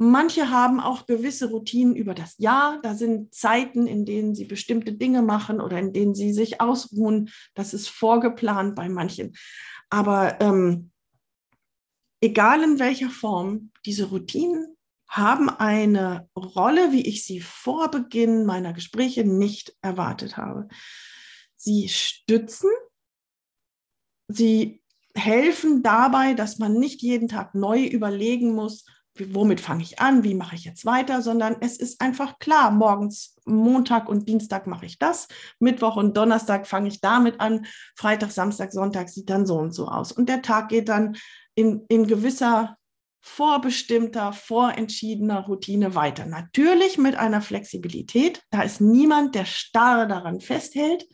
Manche 0.00 0.50
haben 0.50 0.78
auch 0.78 1.06
gewisse 1.06 1.50
Routinen 1.50 1.96
über 1.96 2.14
das 2.14 2.38
Jahr. 2.38 2.80
Da 2.82 2.94
sind 2.94 3.34
Zeiten, 3.34 3.88
in 3.88 4.04
denen 4.04 4.36
sie 4.36 4.44
bestimmte 4.44 4.92
Dinge 4.92 5.22
machen 5.22 5.60
oder 5.60 5.76
in 5.78 5.92
denen 5.92 6.14
sie 6.14 6.32
sich 6.32 6.60
ausruhen. 6.60 7.30
Das 7.54 7.74
ist 7.74 7.88
vorgeplant 7.88 8.76
bei 8.76 8.88
manchen. 8.88 9.34
Aber 9.90 10.40
ähm, 10.40 10.92
egal 12.20 12.62
in 12.62 12.78
welcher 12.78 13.10
Form, 13.10 13.72
diese 13.84 14.04
Routinen 14.04 14.76
haben 15.08 15.48
eine 15.48 16.28
Rolle, 16.36 16.92
wie 16.92 17.06
ich 17.06 17.24
sie 17.24 17.40
vor 17.40 17.90
Beginn 17.90 18.46
meiner 18.46 18.72
Gespräche 18.74 19.24
nicht 19.24 19.74
erwartet 19.82 20.36
habe. 20.36 20.68
Sie 21.56 21.88
stützen, 21.88 22.70
sie 24.28 24.80
helfen 25.16 25.82
dabei, 25.82 26.34
dass 26.34 26.58
man 26.58 26.74
nicht 26.74 27.02
jeden 27.02 27.26
Tag 27.26 27.56
neu 27.56 27.84
überlegen 27.84 28.54
muss, 28.54 28.84
womit 29.34 29.60
fange 29.60 29.82
ich 29.82 30.00
an, 30.00 30.24
wie 30.24 30.34
mache 30.34 30.56
ich 30.56 30.64
jetzt 30.64 30.84
weiter, 30.84 31.22
sondern 31.22 31.56
es 31.60 31.76
ist 31.76 32.00
einfach 32.00 32.38
klar, 32.38 32.70
morgens, 32.70 33.36
Montag 33.44 34.08
und 34.08 34.28
Dienstag 34.28 34.66
mache 34.66 34.86
ich 34.86 34.98
das, 34.98 35.28
Mittwoch 35.58 35.96
und 35.96 36.16
Donnerstag 36.16 36.66
fange 36.66 36.88
ich 36.88 37.00
damit 37.00 37.40
an, 37.40 37.66
Freitag, 37.96 38.30
Samstag, 38.30 38.72
Sonntag 38.72 39.08
sieht 39.08 39.30
dann 39.30 39.46
so 39.46 39.56
und 39.56 39.72
so 39.72 39.88
aus. 39.88 40.12
Und 40.12 40.28
der 40.28 40.42
Tag 40.42 40.68
geht 40.68 40.88
dann 40.88 41.16
in, 41.54 41.84
in 41.88 42.06
gewisser 42.06 42.76
vorbestimmter, 43.20 44.32
vorentschiedener 44.32 45.40
Routine 45.46 45.94
weiter. 45.94 46.26
Natürlich 46.26 46.98
mit 46.98 47.16
einer 47.16 47.42
Flexibilität. 47.42 48.42
Da 48.50 48.62
ist 48.62 48.80
niemand, 48.80 49.34
der 49.34 49.44
starr 49.44 50.06
daran 50.06 50.40
festhält. 50.40 51.06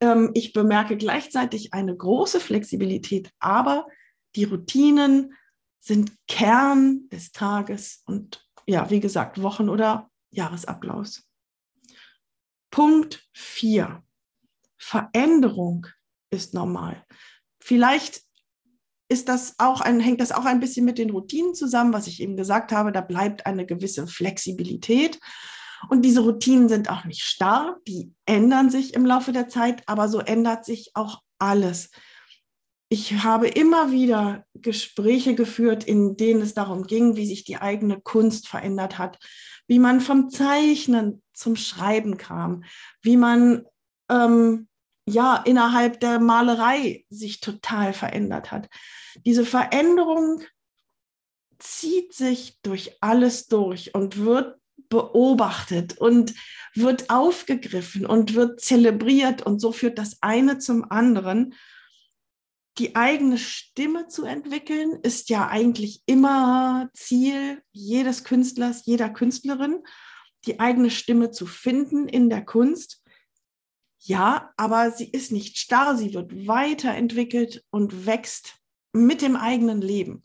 Ähm, 0.00 0.30
ich 0.34 0.52
bemerke 0.52 0.96
gleichzeitig 0.96 1.72
eine 1.72 1.96
große 1.96 2.40
Flexibilität, 2.40 3.30
aber 3.38 3.86
die 4.36 4.44
Routinen 4.44 5.34
sind 5.80 6.12
Kern 6.28 7.08
des 7.08 7.32
Tages 7.32 8.02
und 8.06 8.46
ja, 8.66 8.90
wie 8.90 9.00
gesagt, 9.00 9.42
Wochen- 9.42 9.68
oder 9.68 10.10
Jahresablaufs. 10.30 11.26
Punkt 12.70 13.26
4. 13.32 14.02
Veränderung 14.78 15.86
ist 16.30 16.54
normal. 16.54 17.04
Vielleicht 17.60 18.22
ist 19.08 19.28
das 19.28 19.54
auch 19.58 19.80
ein, 19.80 19.98
hängt 19.98 20.20
das 20.20 20.30
auch 20.30 20.44
ein 20.44 20.60
bisschen 20.60 20.84
mit 20.84 20.98
den 20.98 21.10
Routinen 21.10 21.54
zusammen, 21.54 21.92
was 21.92 22.06
ich 22.06 22.22
eben 22.22 22.36
gesagt 22.36 22.70
habe. 22.70 22.92
Da 22.92 23.00
bleibt 23.00 23.44
eine 23.44 23.66
gewisse 23.66 24.06
Flexibilität. 24.06 25.18
Und 25.88 26.02
diese 26.02 26.20
Routinen 26.20 26.68
sind 26.68 26.90
auch 26.90 27.04
nicht 27.04 27.22
starr, 27.22 27.78
die 27.88 28.12
ändern 28.26 28.70
sich 28.70 28.94
im 28.94 29.06
Laufe 29.06 29.32
der 29.32 29.48
Zeit, 29.48 29.82
aber 29.86 30.08
so 30.08 30.20
ändert 30.20 30.64
sich 30.64 30.90
auch 30.94 31.22
alles. 31.38 31.90
Ich 32.92 33.22
habe 33.22 33.46
immer 33.46 33.92
wieder 33.92 34.44
Gespräche 34.52 35.36
geführt, 35.36 35.84
in 35.84 36.16
denen 36.16 36.42
es 36.42 36.54
darum 36.54 36.88
ging, 36.88 37.14
wie 37.14 37.24
sich 37.24 37.44
die 37.44 37.56
eigene 37.56 38.00
Kunst 38.00 38.48
verändert 38.48 38.98
hat, 38.98 39.20
wie 39.68 39.78
man 39.78 40.00
vom 40.00 40.28
Zeichnen 40.28 41.22
zum 41.32 41.54
Schreiben 41.54 42.16
kam, 42.16 42.64
wie 43.00 43.16
man 43.16 43.64
ähm, 44.08 44.66
ja 45.06 45.36
innerhalb 45.36 46.00
der 46.00 46.18
Malerei 46.18 47.04
sich 47.10 47.38
total 47.38 47.92
verändert 47.92 48.50
hat. 48.50 48.68
Diese 49.24 49.44
Veränderung 49.44 50.42
zieht 51.60 52.12
sich 52.12 52.58
durch 52.62 52.96
alles 53.00 53.46
durch 53.46 53.94
und 53.94 54.16
wird 54.16 54.58
beobachtet 54.88 55.96
und 55.96 56.34
wird 56.74 57.08
aufgegriffen 57.08 58.04
und 58.04 58.34
wird 58.34 58.60
zelebriert 58.60 59.42
und 59.42 59.60
so 59.60 59.70
führt 59.70 59.96
das 59.96 60.18
eine 60.22 60.58
zum 60.58 60.90
anderen. 60.90 61.54
Die 62.78 62.96
eigene 62.96 63.36
Stimme 63.36 64.06
zu 64.06 64.24
entwickeln 64.24 65.00
ist 65.02 65.28
ja 65.28 65.48
eigentlich 65.48 66.02
immer 66.06 66.88
Ziel 66.94 67.62
jedes 67.72 68.24
Künstlers, 68.24 68.86
jeder 68.86 69.10
Künstlerin, 69.10 69.82
die 70.46 70.60
eigene 70.60 70.90
Stimme 70.90 71.30
zu 71.30 71.46
finden 71.46 72.08
in 72.08 72.30
der 72.30 72.44
Kunst 72.44 73.00
ja, 74.02 74.52
aber 74.56 74.90
sie 74.90 75.10
ist 75.10 75.30
nicht 75.30 75.58
starr, 75.58 75.96
sie 75.96 76.14
wird 76.14 76.46
weiterentwickelt 76.46 77.64
und 77.70 78.06
wächst 78.06 78.58
mit 78.92 79.20
dem 79.20 79.36
eigenen 79.36 79.82
Leben. 79.82 80.22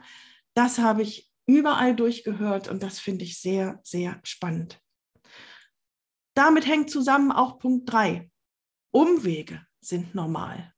Das 0.54 0.80
habe 0.80 1.02
ich 1.02 1.30
überall 1.46 1.96
durchgehört 1.96 2.70
und 2.70 2.82
das 2.82 3.00
finde 3.00 3.26
ich 3.26 3.40
sehr, 3.40 3.80
sehr 3.84 4.20
spannend. 4.24 4.82
Damit 6.36 6.66
hängt 6.66 6.90
zusammen 6.90 7.32
auch 7.32 7.60
Punkt 7.60 7.92
3. 7.92 8.30
Umwege 8.92 9.66
sind 9.82 10.16
normal. 10.16 10.74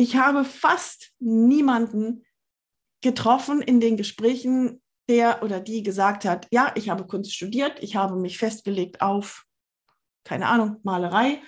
Ich 0.00 0.14
habe 0.14 0.44
fast 0.44 1.10
niemanden 1.18 2.24
getroffen 3.02 3.60
in 3.60 3.80
den 3.80 3.96
Gesprächen, 3.96 4.80
der 5.08 5.42
oder 5.42 5.58
die 5.58 5.82
gesagt 5.82 6.24
hat, 6.24 6.46
ja, 6.52 6.70
ich 6.76 6.88
habe 6.88 7.04
Kunst 7.04 7.34
studiert, 7.34 7.82
ich 7.82 7.96
habe 7.96 8.14
mich 8.14 8.38
festgelegt 8.38 9.00
auf, 9.00 9.44
keine 10.22 10.46
Ahnung, 10.46 10.76
Malerei 10.84 11.42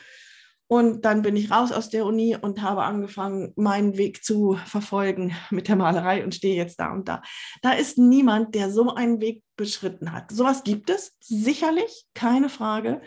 und 0.67 1.05
dann 1.05 1.23
bin 1.23 1.37
ich 1.37 1.51
raus 1.51 1.71
aus 1.71 1.91
der 1.91 2.05
Uni 2.07 2.37
und 2.41 2.63
habe 2.63 2.83
angefangen, 2.83 3.53
meinen 3.55 3.97
Weg 3.97 4.25
zu 4.25 4.59
verfolgen 4.67 5.35
mit 5.51 5.69
der 5.69 5.77
Malerei 5.77 6.25
und 6.25 6.35
stehe 6.35 6.57
jetzt 6.57 6.81
da 6.81 6.93
und 6.93 7.09
da. 7.09 7.23
Da 7.63 7.73
ist 7.73 7.99
niemand, 7.99 8.55
der 8.55 8.71
so 8.71 8.95
einen 8.95 9.21
Weg 9.21 9.45
beschritten 9.61 10.11
hat. 10.11 10.33
Sowas 10.33 10.65
gibt 10.65 10.89
es, 10.89 11.15
sicherlich, 11.21 12.07
keine 12.15 12.49
Frage. 12.49 13.03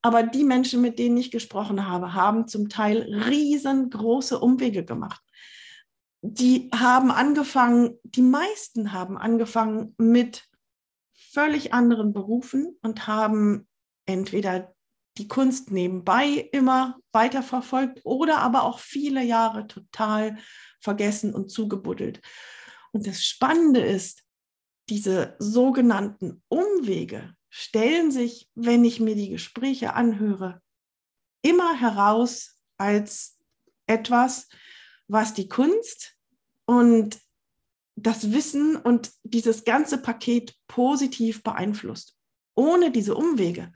Aber 0.00 0.22
die 0.22 0.42
Menschen, 0.42 0.80
mit 0.80 0.98
denen 0.98 1.18
ich 1.18 1.30
gesprochen 1.30 1.86
habe, 1.86 2.14
haben 2.14 2.48
zum 2.48 2.70
Teil 2.70 3.02
riesengroße 3.02 4.38
Umwege 4.38 4.86
gemacht. 4.86 5.20
Die 6.22 6.70
haben 6.74 7.10
angefangen, 7.10 7.98
die 8.04 8.22
meisten 8.22 8.92
haben 8.92 9.18
angefangen 9.18 9.94
mit 9.98 10.48
völlig 11.12 11.74
anderen 11.74 12.14
Berufen 12.14 12.78
und 12.80 13.06
haben 13.06 13.68
entweder 14.06 14.74
die 15.18 15.28
Kunst 15.28 15.70
nebenbei 15.70 16.48
immer 16.52 16.96
weiter 17.12 17.42
verfolgt 17.42 18.00
oder 18.04 18.38
aber 18.38 18.62
auch 18.62 18.78
viele 18.78 19.22
Jahre 19.22 19.66
total 19.66 20.38
vergessen 20.80 21.34
und 21.34 21.50
zugebuddelt. 21.50 22.22
Und 22.92 23.06
das 23.06 23.22
Spannende 23.24 23.80
ist, 23.80 24.22
diese 24.90 25.36
sogenannten 25.38 26.42
Umwege 26.48 27.34
stellen 27.50 28.10
sich, 28.10 28.48
wenn 28.54 28.84
ich 28.84 29.00
mir 29.00 29.14
die 29.14 29.30
Gespräche 29.30 29.94
anhöre, 29.94 30.60
immer 31.42 31.78
heraus 31.78 32.56
als 32.76 33.38
etwas, 33.86 34.48
was 35.06 35.34
die 35.34 35.48
Kunst 35.48 36.16
und 36.66 37.18
das 37.96 38.32
Wissen 38.32 38.76
und 38.76 39.10
dieses 39.22 39.64
ganze 39.64 39.98
Paket 39.98 40.54
positiv 40.68 41.42
beeinflusst. 41.42 42.14
Ohne 42.54 42.90
diese 42.90 43.14
Umwege 43.14 43.72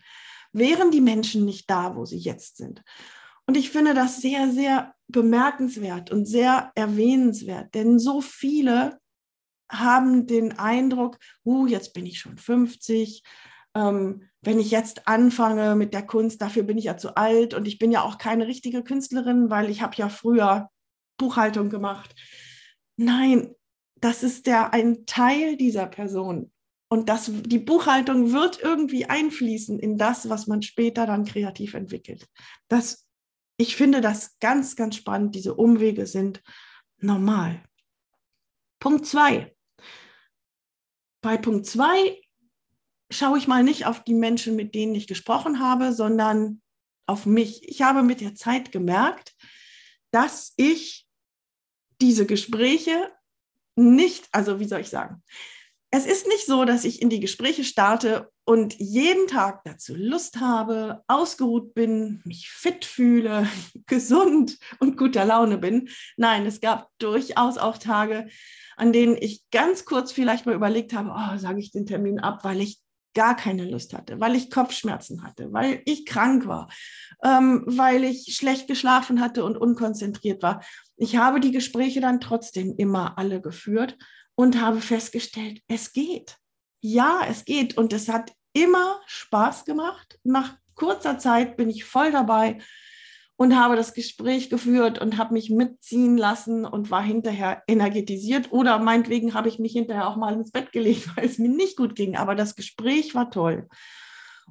wären 0.53 0.91
die 0.91 1.01
Menschen 1.01 1.45
nicht 1.45 1.69
da, 1.69 1.97
wo 1.97 2.05
sie 2.05 2.19
jetzt 2.19 2.57
sind. 2.57 2.83
Und 3.47 3.57
ich 3.57 3.71
finde 3.71 3.95
das 3.95 4.21
sehr, 4.21 4.53
sehr 4.53 4.95
bemerkenswert 5.09 6.11
und 6.11 6.27
sehr 6.27 6.71
erwähnenswert, 6.75 7.75
denn 7.75 7.99
so 7.99 8.21
viele 8.21 9.01
haben 9.73 10.27
den 10.27 10.59
Eindruck, 10.59 11.19
uh, 11.45 11.67
jetzt 11.67 11.95
bin 11.95 12.07
ich 12.07 12.21
schon 12.21 12.39
50, 12.39 13.23
ähm, 13.75 14.29
wenn 14.43 14.61
ich 14.61 14.71
jetzt 14.71 15.09
anfange 15.09 15.75
mit 15.77 15.95
der 15.95 16.03
Kunst, 16.03 16.43
dafür 16.43 16.63
bin 16.65 16.79
ich 16.79 16.85
ja 16.85 16.97
zu 16.97 17.17
alt 17.17 17.55
und 17.55 17.67
ich 17.67 17.79
bin 17.79 17.91
ja 17.91 18.03
auch 18.03 18.19
keine 18.19 18.47
richtige 18.47 18.83
Künstlerin, 18.83 19.51
weil 19.51 19.71
ich 19.71 19.83
habe 19.83 19.97
ja 19.97 20.09
früher 20.09 20.69
Buchhaltung 21.17 21.71
gemacht. 21.71 22.15
Nein, 22.97 23.55
das 24.01 24.23
ist 24.23 24.47
der 24.47 24.75
ein 24.75 25.07
Teil 25.07 25.57
dieser 25.57 25.87
Person. 25.87 26.53
Und 26.91 27.09
das, 27.09 27.31
die 27.33 27.59
Buchhaltung 27.59 28.33
wird 28.33 28.61
irgendwie 28.61 29.07
einfließen 29.07 29.79
in 29.79 29.97
das, 29.97 30.29
was 30.29 30.47
man 30.47 30.61
später 30.61 31.07
dann 31.07 31.25
kreativ 31.25 31.73
entwickelt. 31.73 32.29
Das, 32.69 33.09
ich 33.57 33.77
finde 33.77 34.03
das 34.03 34.39
ganz, 34.41 34.77
ganz 34.77 34.97
spannend. 34.97 35.35
Diese 35.35 35.55
Umwege 35.55 36.07
sind 36.07 36.43
normal. 36.99 37.63
Punkt 38.79 39.07
zwei. 39.07 39.55
Bei 41.23 41.37
Punkt 41.37 41.67
zwei 41.67 42.21
schaue 43.11 43.39
ich 43.39 43.47
mal 43.47 43.63
nicht 43.63 43.87
auf 43.87 44.05
die 44.05 44.15
Menschen, 44.15 44.57
mit 44.57 44.75
denen 44.75 44.95
ich 44.95 45.07
gesprochen 45.07 45.61
habe, 45.61 45.93
sondern 45.93 46.61
auf 47.07 47.27
mich. 47.27 47.69
Ich 47.69 47.83
habe 47.83 48.03
mit 48.03 48.21
der 48.21 48.35
Zeit 48.35 48.73
gemerkt, 48.73 49.35
dass 50.11 50.53
ich 50.57 51.07
diese 52.01 52.27
Gespräche 52.27 53.13
nicht, 53.77 54.29
also 54.33 54.61
wie 54.61 54.67
soll 54.67 54.81
ich 54.81 54.91
sagen, 54.91 55.23
es 55.95 56.07
ist 56.07 56.27
nicht 56.27 56.47
so, 56.47 56.65
dass 56.65 56.85
ich 56.85 57.03
in 57.03 57.11
die 57.11 57.21
Gespräche 57.21 57.65
starte 57.65 58.31
und 58.45 58.75
jeden 58.79 59.27
Tag 59.27 59.63
dazu 59.65 59.95
Lust 59.95 60.41
habe, 60.41 61.03
ausgeruht 61.07 61.75
bin, 61.75 62.23
mich 62.25 62.49
fit 62.49 62.87
fühle, 62.87 63.47
gesund 63.87 64.59
und 64.81 64.97
guter 64.97 65.27
Laune 65.27 65.59
bin. 65.59 65.91
Nein, 66.17 66.47
es 66.47 66.61
gab 66.61 66.89
durchaus 66.99 67.59
auch 67.59 67.77
Tage, 67.77 68.29
an 68.83 68.93
denen 68.93 69.17
ich 69.17 69.49
ganz 69.53 69.85
kurz 69.85 70.11
vielleicht 70.11 70.45
mal 70.45 70.57
überlegt 70.57 70.93
habe, 70.93 71.11
oh, 71.15 71.39
sage 71.39 71.61
ich 71.61 71.71
den 71.71 71.87
Termin 71.87 72.19
ab, 72.19 72.41
weil 72.43 72.61
ich 72.61 72.81
gar 73.15 73.37
keine 73.37 73.65
Lust 73.65 73.95
hatte, 73.95 74.19
weil 74.19 74.35
ich 74.35 74.51
Kopfschmerzen 74.51 75.23
hatte, 75.23 75.53
weil 75.53 75.83
ich 75.85 76.05
krank 76.05 76.49
war, 76.49 76.69
ähm, 77.23 77.63
weil 77.67 78.03
ich 78.03 78.35
schlecht 78.35 78.67
geschlafen 78.67 79.21
hatte 79.21 79.45
und 79.45 79.57
unkonzentriert 79.57 80.43
war. 80.43 80.65
Ich 80.97 81.17
habe 81.17 81.39
die 81.39 81.53
Gespräche 81.53 82.01
dann 82.01 82.21
trotzdem 82.21 82.75
immer 82.77 83.19
alle 83.19 83.41
geführt 83.41 83.97
und 84.35 84.61
habe 84.61 84.81
festgestellt, 84.81 85.61
es 85.69 85.93
geht. 85.93 86.39
Ja, 86.81 87.21
es 87.29 87.45
geht. 87.45 87.79
Und 87.79 87.93
es 87.93 88.09
hat 88.09 88.33
immer 88.53 89.01
Spaß 89.07 89.65
gemacht. 89.65 90.19
Nach 90.25 90.57
kurzer 90.75 91.21
Zeit 91.21 91.57
bin 91.57 91.71
ich 91.71 91.85
voll 91.85 92.11
dabei 92.11 92.59
und 93.43 93.57
habe 93.57 93.75
das 93.75 93.93
Gespräch 93.93 94.51
geführt 94.51 95.01
und 95.01 95.19
habe 95.19 95.35
mich 95.35 95.51
mitziehen 95.51 96.17
lassen 96.17 96.65
und 96.65 96.93
war 96.93 97.03
hinterher 97.03 97.65
energetisiert. 97.67 98.53
Oder 98.53 98.79
meinetwegen 98.79 99.35
habe 99.35 99.49
ich 99.49 99.59
mich 99.59 99.73
hinterher 99.73 100.07
auch 100.07 100.15
mal 100.15 100.35
ins 100.35 100.53
Bett 100.53 100.71
gelegt, 100.71 101.09
weil 101.17 101.25
es 101.25 101.39
mir 101.39 101.49
nicht 101.49 101.77
gut 101.77 101.97
ging. 101.97 102.17
Aber 102.17 102.37
das 102.37 102.55
Gespräch 102.55 103.17
war 103.17 103.33
toll. 103.33 103.69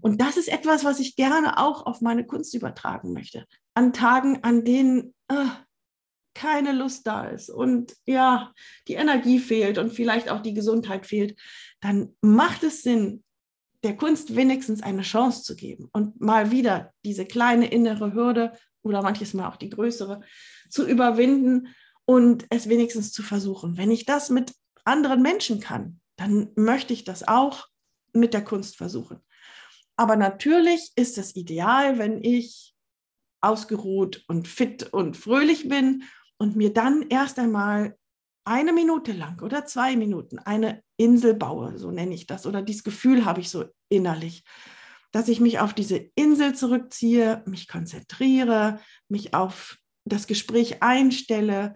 Und 0.01 0.19
das 0.19 0.35
ist 0.35 0.49
etwas, 0.49 0.83
was 0.83 0.99
ich 0.99 1.15
gerne 1.15 1.57
auch 1.57 1.85
auf 1.85 2.01
meine 2.01 2.25
Kunst 2.25 2.53
übertragen 2.53 3.13
möchte. 3.13 3.45
An 3.75 3.93
Tagen, 3.93 4.43
an 4.43 4.65
denen 4.65 5.13
äh, 5.29 5.45
keine 6.33 6.73
Lust 6.73 7.07
da 7.07 7.23
ist 7.23 7.49
und 7.49 7.95
ja, 8.05 8.51
die 8.89 8.95
Energie 8.95 9.39
fehlt 9.39 9.77
und 9.77 9.93
vielleicht 9.93 10.29
auch 10.29 10.41
die 10.41 10.53
Gesundheit 10.53 11.05
fehlt, 11.05 11.39
dann 11.79 12.13
macht 12.19 12.63
es 12.63 12.83
Sinn, 12.83 13.23
der 13.83 13.95
Kunst 13.95 14.35
wenigstens 14.35 14.83
eine 14.83 15.01
Chance 15.01 15.43
zu 15.43 15.55
geben 15.55 15.89
und 15.93 16.19
mal 16.21 16.51
wieder 16.51 16.93
diese 17.03 17.25
kleine 17.25 17.67
innere 17.67 18.13
Hürde 18.13 18.51
oder 18.83 19.01
manches 19.01 19.33
Mal 19.33 19.47
auch 19.47 19.57
die 19.57 19.69
größere 19.69 20.21
zu 20.69 20.87
überwinden 20.87 21.67
und 22.05 22.45
es 22.49 22.69
wenigstens 22.69 23.11
zu 23.11 23.23
versuchen. 23.23 23.77
Wenn 23.77 23.91
ich 23.91 24.05
das 24.05 24.29
mit 24.29 24.53
anderen 24.83 25.21
Menschen 25.21 25.59
kann, 25.59 25.99
dann 26.15 26.49
möchte 26.55 26.93
ich 26.93 27.03
das 27.03 27.27
auch 27.27 27.67
mit 28.13 28.33
der 28.33 28.43
Kunst 28.43 28.77
versuchen. 28.77 29.19
Aber 29.95 30.15
natürlich 30.15 30.91
ist 30.95 31.17
es 31.17 31.35
ideal, 31.35 31.97
wenn 31.97 32.23
ich 32.23 32.73
ausgeruht 33.41 34.23
und 34.27 34.47
fit 34.47 34.93
und 34.93 35.17
fröhlich 35.17 35.67
bin 35.67 36.03
und 36.37 36.55
mir 36.55 36.73
dann 36.73 37.05
erst 37.09 37.39
einmal 37.39 37.97
eine 38.43 38.73
Minute 38.73 39.11
lang 39.11 39.41
oder 39.41 39.65
zwei 39.65 39.95
Minuten 39.95 40.39
eine 40.39 40.83
Insel 40.97 41.35
baue, 41.35 41.77
so 41.77 41.91
nenne 41.91 42.13
ich 42.13 42.27
das, 42.27 42.45
oder 42.45 42.61
dieses 42.61 42.83
Gefühl 42.83 43.25
habe 43.25 43.41
ich 43.41 43.49
so 43.49 43.65
innerlich, 43.89 44.43
dass 45.11 45.27
ich 45.27 45.39
mich 45.39 45.59
auf 45.59 45.73
diese 45.73 45.97
Insel 46.15 46.55
zurückziehe, 46.55 47.43
mich 47.45 47.67
konzentriere, 47.67 48.79
mich 49.07 49.33
auf 49.33 49.77
das 50.05 50.27
Gespräch 50.27 50.81
einstelle, 50.81 51.75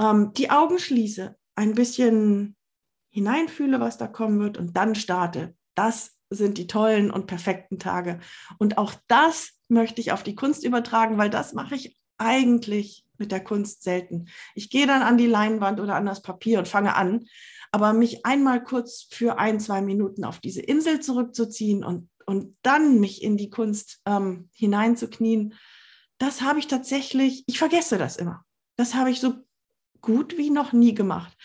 ähm, 0.00 0.32
die 0.34 0.50
Augen 0.50 0.78
schließe, 0.78 1.36
ein 1.54 1.74
bisschen 1.74 2.56
hineinfühle, 3.10 3.80
was 3.80 3.98
da 3.98 4.06
kommen 4.06 4.40
wird 4.40 4.58
und 4.58 4.76
dann 4.76 4.94
starte. 4.94 5.54
Das 5.74 6.16
sind 6.30 6.56
die 6.56 6.66
tollen 6.66 7.10
und 7.10 7.26
perfekten 7.26 7.78
Tage. 7.78 8.20
Und 8.58 8.78
auch 8.78 8.94
das 9.06 9.52
möchte 9.68 10.00
ich 10.00 10.12
auf 10.12 10.22
die 10.22 10.34
Kunst 10.34 10.64
übertragen, 10.64 11.18
weil 11.18 11.30
das 11.30 11.52
mache 11.52 11.74
ich 11.74 11.98
eigentlich 12.16 13.04
mit 13.18 13.32
der 13.32 13.44
Kunst 13.44 13.82
selten. 13.82 14.26
Ich 14.54 14.70
gehe 14.70 14.86
dann 14.86 15.02
an 15.02 15.18
die 15.18 15.26
Leinwand 15.26 15.80
oder 15.80 15.94
an 15.94 16.06
das 16.06 16.22
Papier 16.22 16.58
und 16.58 16.68
fange 16.68 16.94
an, 16.94 17.26
aber 17.70 17.92
mich 17.92 18.24
einmal 18.26 18.62
kurz 18.62 19.06
für 19.10 19.38
ein, 19.38 19.60
zwei 19.60 19.80
Minuten 19.82 20.24
auf 20.24 20.38
diese 20.38 20.60
Insel 20.60 21.00
zurückzuziehen 21.00 21.84
und, 21.84 22.08
und 22.32 22.56
dann 22.62 22.98
mich 22.98 23.22
in 23.22 23.36
die 23.36 23.50
Kunst 23.50 24.00
ähm, 24.06 24.48
hineinzuknien, 24.54 25.54
das 26.16 26.40
habe 26.40 26.58
ich 26.58 26.66
tatsächlich, 26.66 27.44
ich 27.46 27.58
vergesse 27.58 27.98
das 27.98 28.16
immer. 28.16 28.42
Das 28.76 28.94
habe 28.94 29.10
ich 29.10 29.20
so 29.20 29.34
gut 30.00 30.38
wie 30.38 30.48
noch 30.48 30.72
nie 30.72 30.94
gemacht. 30.94 31.36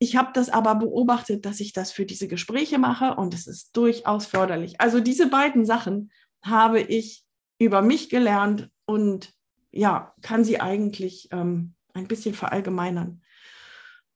Ich 0.00 0.16
habe 0.16 0.30
das 0.34 0.48
aber 0.48 0.74
beobachtet, 0.74 1.46
dass 1.46 1.60
ich 1.60 1.72
das 1.72 1.92
für 1.92 2.04
diese 2.04 2.26
Gespräche 2.26 2.78
mache 2.78 3.14
und 3.14 3.32
es 3.32 3.46
ist 3.46 3.76
durchaus 3.76 4.26
förderlich. 4.26 4.80
Also 4.80 4.98
diese 4.98 5.28
beiden 5.28 5.64
Sachen 5.64 6.10
habe 6.42 6.80
ich 6.80 7.24
über 7.60 7.80
mich 7.80 8.10
gelernt 8.10 8.70
und 8.86 9.32
ja, 9.70 10.14
kann 10.20 10.42
sie 10.42 10.60
eigentlich 10.60 11.28
ähm, 11.30 11.74
ein 11.94 12.08
bisschen 12.08 12.34
verallgemeinern. 12.34 13.22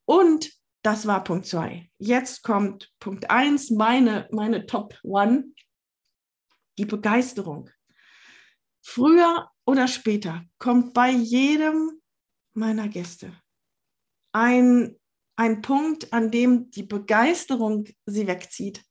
Und 0.05 0.51
das 0.83 1.07
war 1.07 1.23
Punkt 1.23 1.47
zwei. 1.47 1.89
Jetzt 1.99 2.43
kommt 2.43 2.91
Punkt 2.99 3.31
eins, 3.31 3.71
meine, 3.71 4.27
meine 4.33 4.67
Top 4.67 4.99
One, 5.05 5.45
die 6.79 6.87
Begeisterung. 6.87 7.71
Früher 8.83 9.51
oder 9.65 9.89
später 9.89 10.45
kommt 10.59 10.95
bei 10.95 11.11
jedem 11.11 12.01
meiner 12.55 12.89
Gäste 12.89 13.33
ein, 14.33 14.97
ein 15.37 15.63
Punkt, 15.63 16.13
an 16.13 16.31
dem 16.31 16.71
die 16.71 16.83
Begeisterung 16.83 17.87
sie 18.07 18.27
wegzieht, 18.27 18.83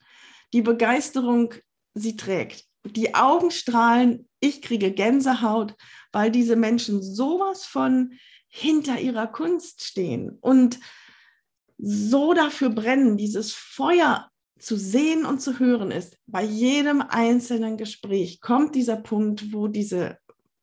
die 0.53 0.61
Begeisterung 0.61 1.53
sie 1.93 2.15
trägt. 2.15 2.65
Die 2.83 3.13
Augen 3.13 3.51
strahlen, 3.51 4.27
ich 4.39 4.61
kriege 4.61 4.91
Gänsehaut, 4.91 5.75
weil 6.11 6.31
diese 6.31 6.55
Menschen 6.55 7.03
sowas 7.03 7.65
von 7.65 8.13
hinter 8.47 8.99
ihrer 8.99 9.27
Kunst 9.27 9.83
stehen 9.83 10.37
und 10.41 10.79
so 11.77 12.33
dafür 12.33 12.69
brennen, 12.69 13.17
dieses 13.17 13.53
Feuer 13.53 14.30
zu 14.61 14.77
sehen 14.77 15.25
und 15.25 15.41
zu 15.41 15.59
hören 15.59 15.91
ist. 15.91 16.17
Bei 16.27 16.43
jedem 16.43 17.01
einzelnen 17.01 17.77
Gespräch 17.77 18.41
kommt 18.41 18.75
dieser 18.75 18.97
Punkt, 18.97 19.51
wo 19.51 19.67
diese, 19.67 20.17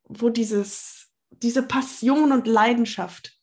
wo 0.05 0.29
dieses, 0.29 1.09
diese 1.31 1.63
Passion 1.63 2.33
und 2.33 2.47
Leidenschaft 2.47 3.37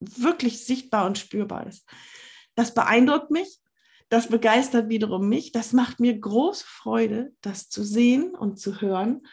wirklich 0.00 0.64
sichtbar 0.64 1.06
und 1.06 1.18
spürbar 1.18 1.66
ist. 1.66 1.84
Das 2.54 2.74
beeindruckt 2.74 3.30
mich, 3.30 3.58
das 4.08 4.28
begeistert 4.28 4.88
wiederum 4.88 5.28
mich, 5.28 5.52
das 5.52 5.72
macht 5.72 6.00
mir 6.00 6.18
große 6.18 6.64
Freude, 6.66 7.32
das 7.40 7.68
zu 7.68 7.82
sehen 7.82 8.34
und 8.34 8.58
zu 8.58 8.80
hören. 8.80 9.26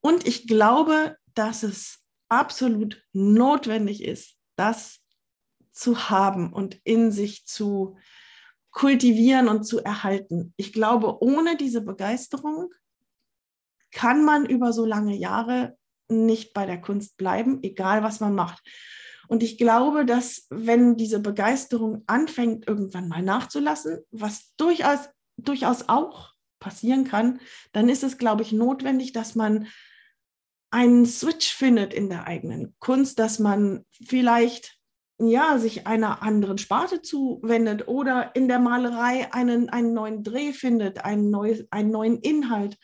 Und 0.00 0.26
ich 0.26 0.46
glaube, 0.46 1.16
dass 1.34 1.62
es 1.62 2.00
absolut 2.28 3.02
notwendig 3.12 4.04
ist, 4.04 4.36
das 4.56 5.00
zu 5.72 6.10
haben 6.10 6.52
und 6.52 6.80
in 6.84 7.12
sich 7.12 7.46
zu 7.46 7.96
kultivieren 8.70 9.48
und 9.48 9.64
zu 9.64 9.80
erhalten. 9.80 10.54
Ich 10.56 10.72
glaube, 10.72 11.22
ohne 11.22 11.56
diese 11.56 11.80
Begeisterung 11.80 12.72
kann 13.92 14.24
man 14.24 14.46
über 14.46 14.72
so 14.72 14.84
lange 14.84 15.16
Jahre 15.16 15.76
nicht 16.08 16.54
bei 16.54 16.66
der 16.66 16.80
Kunst 16.80 17.16
bleiben, 17.16 17.60
egal 17.62 18.02
was 18.02 18.20
man 18.20 18.34
macht. 18.34 18.62
Und 19.28 19.42
ich 19.42 19.58
glaube, 19.58 20.04
dass 20.04 20.46
wenn 20.50 20.96
diese 20.96 21.20
Begeisterung 21.20 22.02
anfängt, 22.06 22.66
irgendwann 22.66 23.08
mal 23.08 23.22
nachzulassen, 23.22 24.00
was 24.10 24.54
durchaus, 24.56 25.08
durchaus 25.36 25.88
auch 25.88 26.32
passieren 26.58 27.04
kann, 27.04 27.40
dann 27.72 27.88
ist 27.88 28.02
es, 28.02 28.18
glaube 28.18 28.42
ich, 28.42 28.52
notwendig, 28.52 29.12
dass 29.12 29.34
man 29.34 29.68
einen 30.72 31.06
Switch 31.06 31.52
findet 31.54 31.94
in 31.94 32.08
der 32.08 32.26
eigenen 32.26 32.74
Kunst, 32.78 33.18
dass 33.18 33.38
man 33.38 33.84
vielleicht 34.04 34.79
ja, 35.28 35.58
sich 35.58 35.86
einer 35.86 36.22
anderen 36.22 36.58
Sparte 36.58 37.02
zuwendet 37.02 37.88
oder 37.88 38.34
in 38.34 38.48
der 38.48 38.58
Malerei 38.58 39.32
einen, 39.32 39.68
einen 39.68 39.92
neuen 39.92 40.24
Dreh 40.24 40.52
findet, 40.52 41.04
einen, 41.04 41.30
neu, 41.30 41.62
einen 41.70 41.90
neuen 41.90 42.18
Inhalt, 42.20 42.78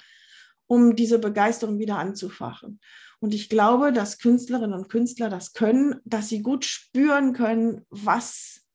um 0.67 0.97
diese 0.97 1.19
Begeisterung 1.19 1.79
wieder 1.79 1.99
anzufachen. 1.99 2.81
Und 3.21 3.33
ich 3.33 3.49
glaube, 3.49 3.93
dass 3.93 4.19
Künstlerinnen 4.19 4.79
und 4.79 4.89
Künstler 4.91 5.31
das 5.31 5.55
können, 5.55 6.01
dass 6.05 6.29
sie 6.29 6.43
gut 6.43 6.65
spüren 6.65 7.33
können, 7.33 7.87
was 7.89 8.67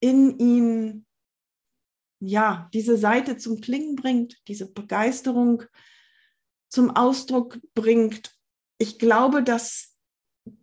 in 0.00 0.38
ihnen 0.38 1.06
ja, 2.18 2.68
diese 2.72 2.96
Seite 2.96 3.36
zum 3.36 3.60
Klingen 3.60 3.96
bringt, 3.96 4.36
diese 4.48 4.70
Begeisterung 4.70 5.64
zum 6.68 6.90
Ausdruck 6.90 7.58
bringt. 7.74 8.34
Ich 8.78 8.98
glaube, 8.98 9.42
dass, 9.42 9.96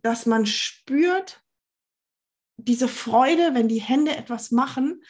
dass 0.02 0.26
man 0.26 0.46
spürt 0.46 1.42
diese 2.64 2.88
Freude, 2.88 3.54
wenn 3.54 3.68
die 3.68 3.80
Hände 3.80 4.16
etwas 4.16 4.50
machen 4.50 5.02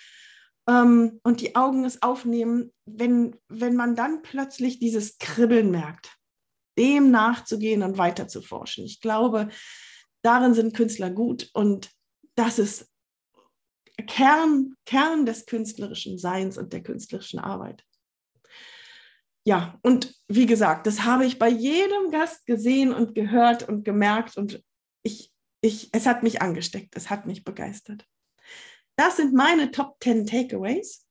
ähm, 0.69 1.21
und 1.23 1.41
die 1.41 1.57
Augen 1.57 1.85
es 1.85 2.03
aufnehmen, 2.03 2.73
wenn, 2.87 3.37
wenn 3.49 3.77
man 3.77 3.95
dann 3.95 4.23
plötzlich 4.23 4.79
dieses 4.79 5.19
Kribbeln 5.19 5.71
merkt, 5.71 6.17
dem 6.79 7.11
nachzugehen 7.11 7.83
und 7.83 7.99
weiter 7.99 8.29
zu 8.29 8.43
forschen. 8.43 8.85
Ich 8.85 9.01
glaube, 9.01 9.49
darin 10.23 10.55
sind 10.55 10.77
Künstler 10.77 11.11
gut 11.11 11.51
und 11.53 11.91
das 12.35 12.59
ist 12.59 12.89
Kern, 14.07 14.75
Kern 14.87 15.27
des 15.27 15.47
künstlerischen 15.47 16.19
Seins 16.19 16.57
und 16.57 16.73
der 16.73 16.83
künstlerischen 16.83 17.39
Arbeit. 17.39 17.85
Ja, 19.45 19.79
und 19.83 20.15
wie 20.29 20.47
gesagt, 20.47 20.87
das 20.87 21.05
habe 21.05 21.25
ich 21.25 21.39
bei 21.39 21.49
jedem 21.49 22.11
Gast 22.11 22.47
gesehen 22.47 22.93
und 22.93 23.15
gehört 23.15 23.69
und 23.69 23.85
gemerkt 23.85 24.37
und 24.37 24.63
ich, 25.03 25.30
ich, 25.61 25.91
es 25.93 26.07
hat 26.07 26.23
mich 26.23 26.43
angesteckt, 26.43 26.97
es 26.97 27.11
hat 27.11 27.27
mich 27.27 27.45
begeistert. 27.45 28.07
Das 28.97 29.17
sind 29.17 29.35
meine 29.35 29.71
Top 29.71 29.97
10 30.03 30.27
Takeaways. 30.27 31.07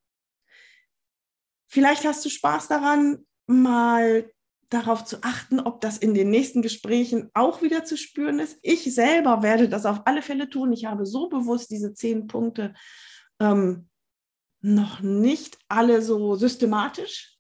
Vielleicht 1.68 2.06
hast 2.06 2.26
du 2.26 2.30
Spaß 2.30 2.68
daran, 2.68 3.26
mal 3.48 4.32
darauf 4.70 5.04
zu 5.06 5.24
achten, 5.24 5.60
ob 5.60 5.82
das 5.82 5.98
in 5.98 6.14
den 6.14 6.30
nächsten 6.30 6.62
Gesprächen 6.62 7.30
auch 7.34 7.62
wieder 7.62 7.86
zu 7.86 7.98
spüren 7.98 8.40
ist. 8.40 8.60
Ich 8.62 8.94
selber 8.94 9.42
werde 9.42 9.68
das 9.68 9.86
auf 9.86 10.02
alle 10.06 10.22
Fälle 10.22 10.50
tun. 10.50 10.72
Ich 10.72 10.86
habe 10.86 11.06
so 11.06 11.30
bewusst 11.30 11.72
diese 11.72 11.94
zehn 11.94 12.28
Punkte 12.28 12.74
ähm, 13.40 13.90
noch 14.62 15.00
nicht 15.02 15.58
alle 15.68 16.02
so 16.02 16.36
systematisch 16.36 17.38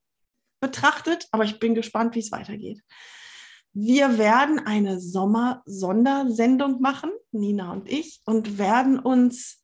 betrachtet, 0.59 1.27
aber 1.31 1.43
ich 1.43 1.59
bin 1.59 1.75
gespannt, 1.75 2.15
wie 2.15 2.19
es 2.19 2.31
weitergeht. 2.31 2.81
Wir 3.73 4.17
werden 4.17 4.59
eine 4.59 4.99
Sommer-Sondersendung 4.99 6.81
machen, 6.81 7.11
Nina 7.31 7.71
und 7.71 7.89
ich, 7.89 8.21
und 8.25 8.57
werden 8.57 8.99
uns 8.99 9.63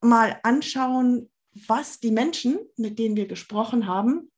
mal 0.00 0.38
anschauen, 0.42 1.30
was 1.66 1.98
die 1.98 2.12
Menschen, 2.12 2.58
mit 2.76 2.98
denen 2.98 3.16
wir 3.16 3.26
gesprochen 3.26 3.86
haben, 3.86 4.30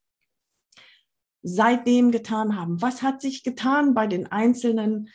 seitdem 1.42 2.10
getan 2.10 2.56
haben. 2.56 2.80
Was 2.80 3.02
hat 3.02 3.20
sich 3.20 3.44
getan 3.44 3.94
bei 3.94 4.06
den 4.06 4.26
Einzelnen 4.26 5.10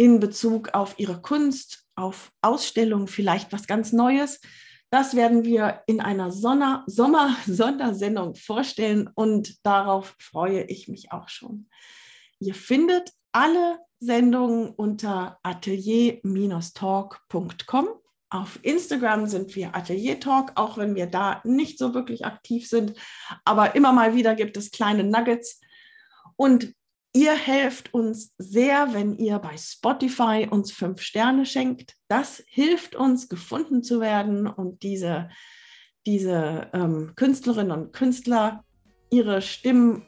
in 0.00 0.18
Bezug 0.18 0.72
auf 0.72 0.98
ihre 0.98 1.20
Kunst, 1.20 1.84
auf 1.94 2.32
Ausstellungen, 2.40 3.06
vielleicht 3.06 3.52
was 3.52 3.66
ganz 3.66 3.92
Neues. 3.92 4.40
Das 4.88 5.14
werden 5.14 5.44
wir 5.44 5.82
in 5.86 6.00
einer 6.00 6.32
Sommer-Sondersendung 6.32 8.34
vorstellen 8.34 9.10
und 9.14 9.62
darauf 9.64 10.16
freue 10.18 10.62
ich 10.62 10.88
mich 10.88 11.12
auch 11.12 11.28
schon. 11.28 11.68
Ihr 12.40 12.54
findet 12.54 13.12
alle 13.32 13.78
Sendungen 14.00 14.70
unter 14.70 15.38
atelier-talk.com 15.42 17.88
auf 18.32 18.60
Instagram 18.62 19.26
sind 19.26 19.56
wir 19.56 19.74
Atelier 19.74 20.20
Talk, 20.20 20.52
auch 20.54 20.78
wenn 20.78 20.94
wir 20.94 21.06
da 21.06 21.40
nicht 21.44 21.78
so 21.78 21.94
wirklich 21.94 22.24
aktiv 22.24 22.68
sind. 22.68 22.94
Aber 23.44 23.74
immer 23.74 23.92
mal 23.92 24.14
wieder 24.14 24.36
gibt 24.36 24.56
es 24.56 24.70
kleine 24.70 25.02
Nuggets. 25.02 25.60
Und 26.36 26.72
ihr 27.12 27.34
helft 27.34 27.92
uns 27.92 28.32
sehr, 28.38 28.94
wenn 28.94 29.18
ihr 29.18 29.40
bei 29.40 29.56
Spotify 29.56 30.46
uns 30.48 30.70
fünf 30.70 31.02
Sterne 31.02 31.44
schenkt. 31.44 31.96
Das 32.06 32.40
hilft 32.46 32.94
uns, 32.94 33.28
gefunden 33.28 33.82
zu 33.82 34.00
werden 34.00 34.46
und 34.46 34.84
diese, 34.84 35.28
diese 36.06 36.70
ähm, 36.72 37.14
Künstlerinnen 37.16 37.72
und 37.72 37.92
Künstler 37.92 38.64
ihre 39.10 39.42
Stimmen 39.42 40.06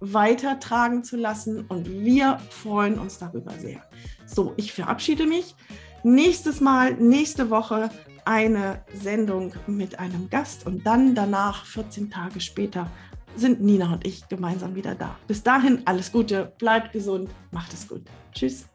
weitertragen 0.00 1.04
zu 1.04 1.16
lassen. 1.16 1.64
Und 1.68 1.88
wir 1.90 2.38
freuen 2.50 2.98
uns 2.98 3.18
darüber 3.18 3.52
sehr. 3.52 3.82
So, 4.26 4.52
ich 4.56 4.72
verabschiede 4.72 5.26
mich. 5.26 5.54
Nächstes 6.02 6.60
Mal, 6.60 6.94
nächste 6.94 7.50
Woche 7.50 7.88
eine 8.24 8.82
Sendung 8.94 9.52
mit 9.66 9.98
einem 9.98 10.30
Gast 10.30 10.66
und 10.66 10.86
dann 10.86 11.14
danach, 11.14 11.66
14 11.66 12.10
Tage 12.10 12.40
später, 12.40 12.90
sind 13.36 13.60
Nina 13.60 13.92
und 13.92 14.06
ich 14.06 14.28
gemeinsam 14.28 14.74
wieder 14.74 14.94
da. 14.94 15.16
Bis 15.26 15.42
dahin 15.42 15.82
alles 15.86 16.12
Gute, 16.12 16.52
bleibt 16.58 16.92
gesund, 16.92 17.30
macht 17.50 17.72
es 17.72 17.88
gut. 17.88 18.02
Tschüss. 18.32 18.66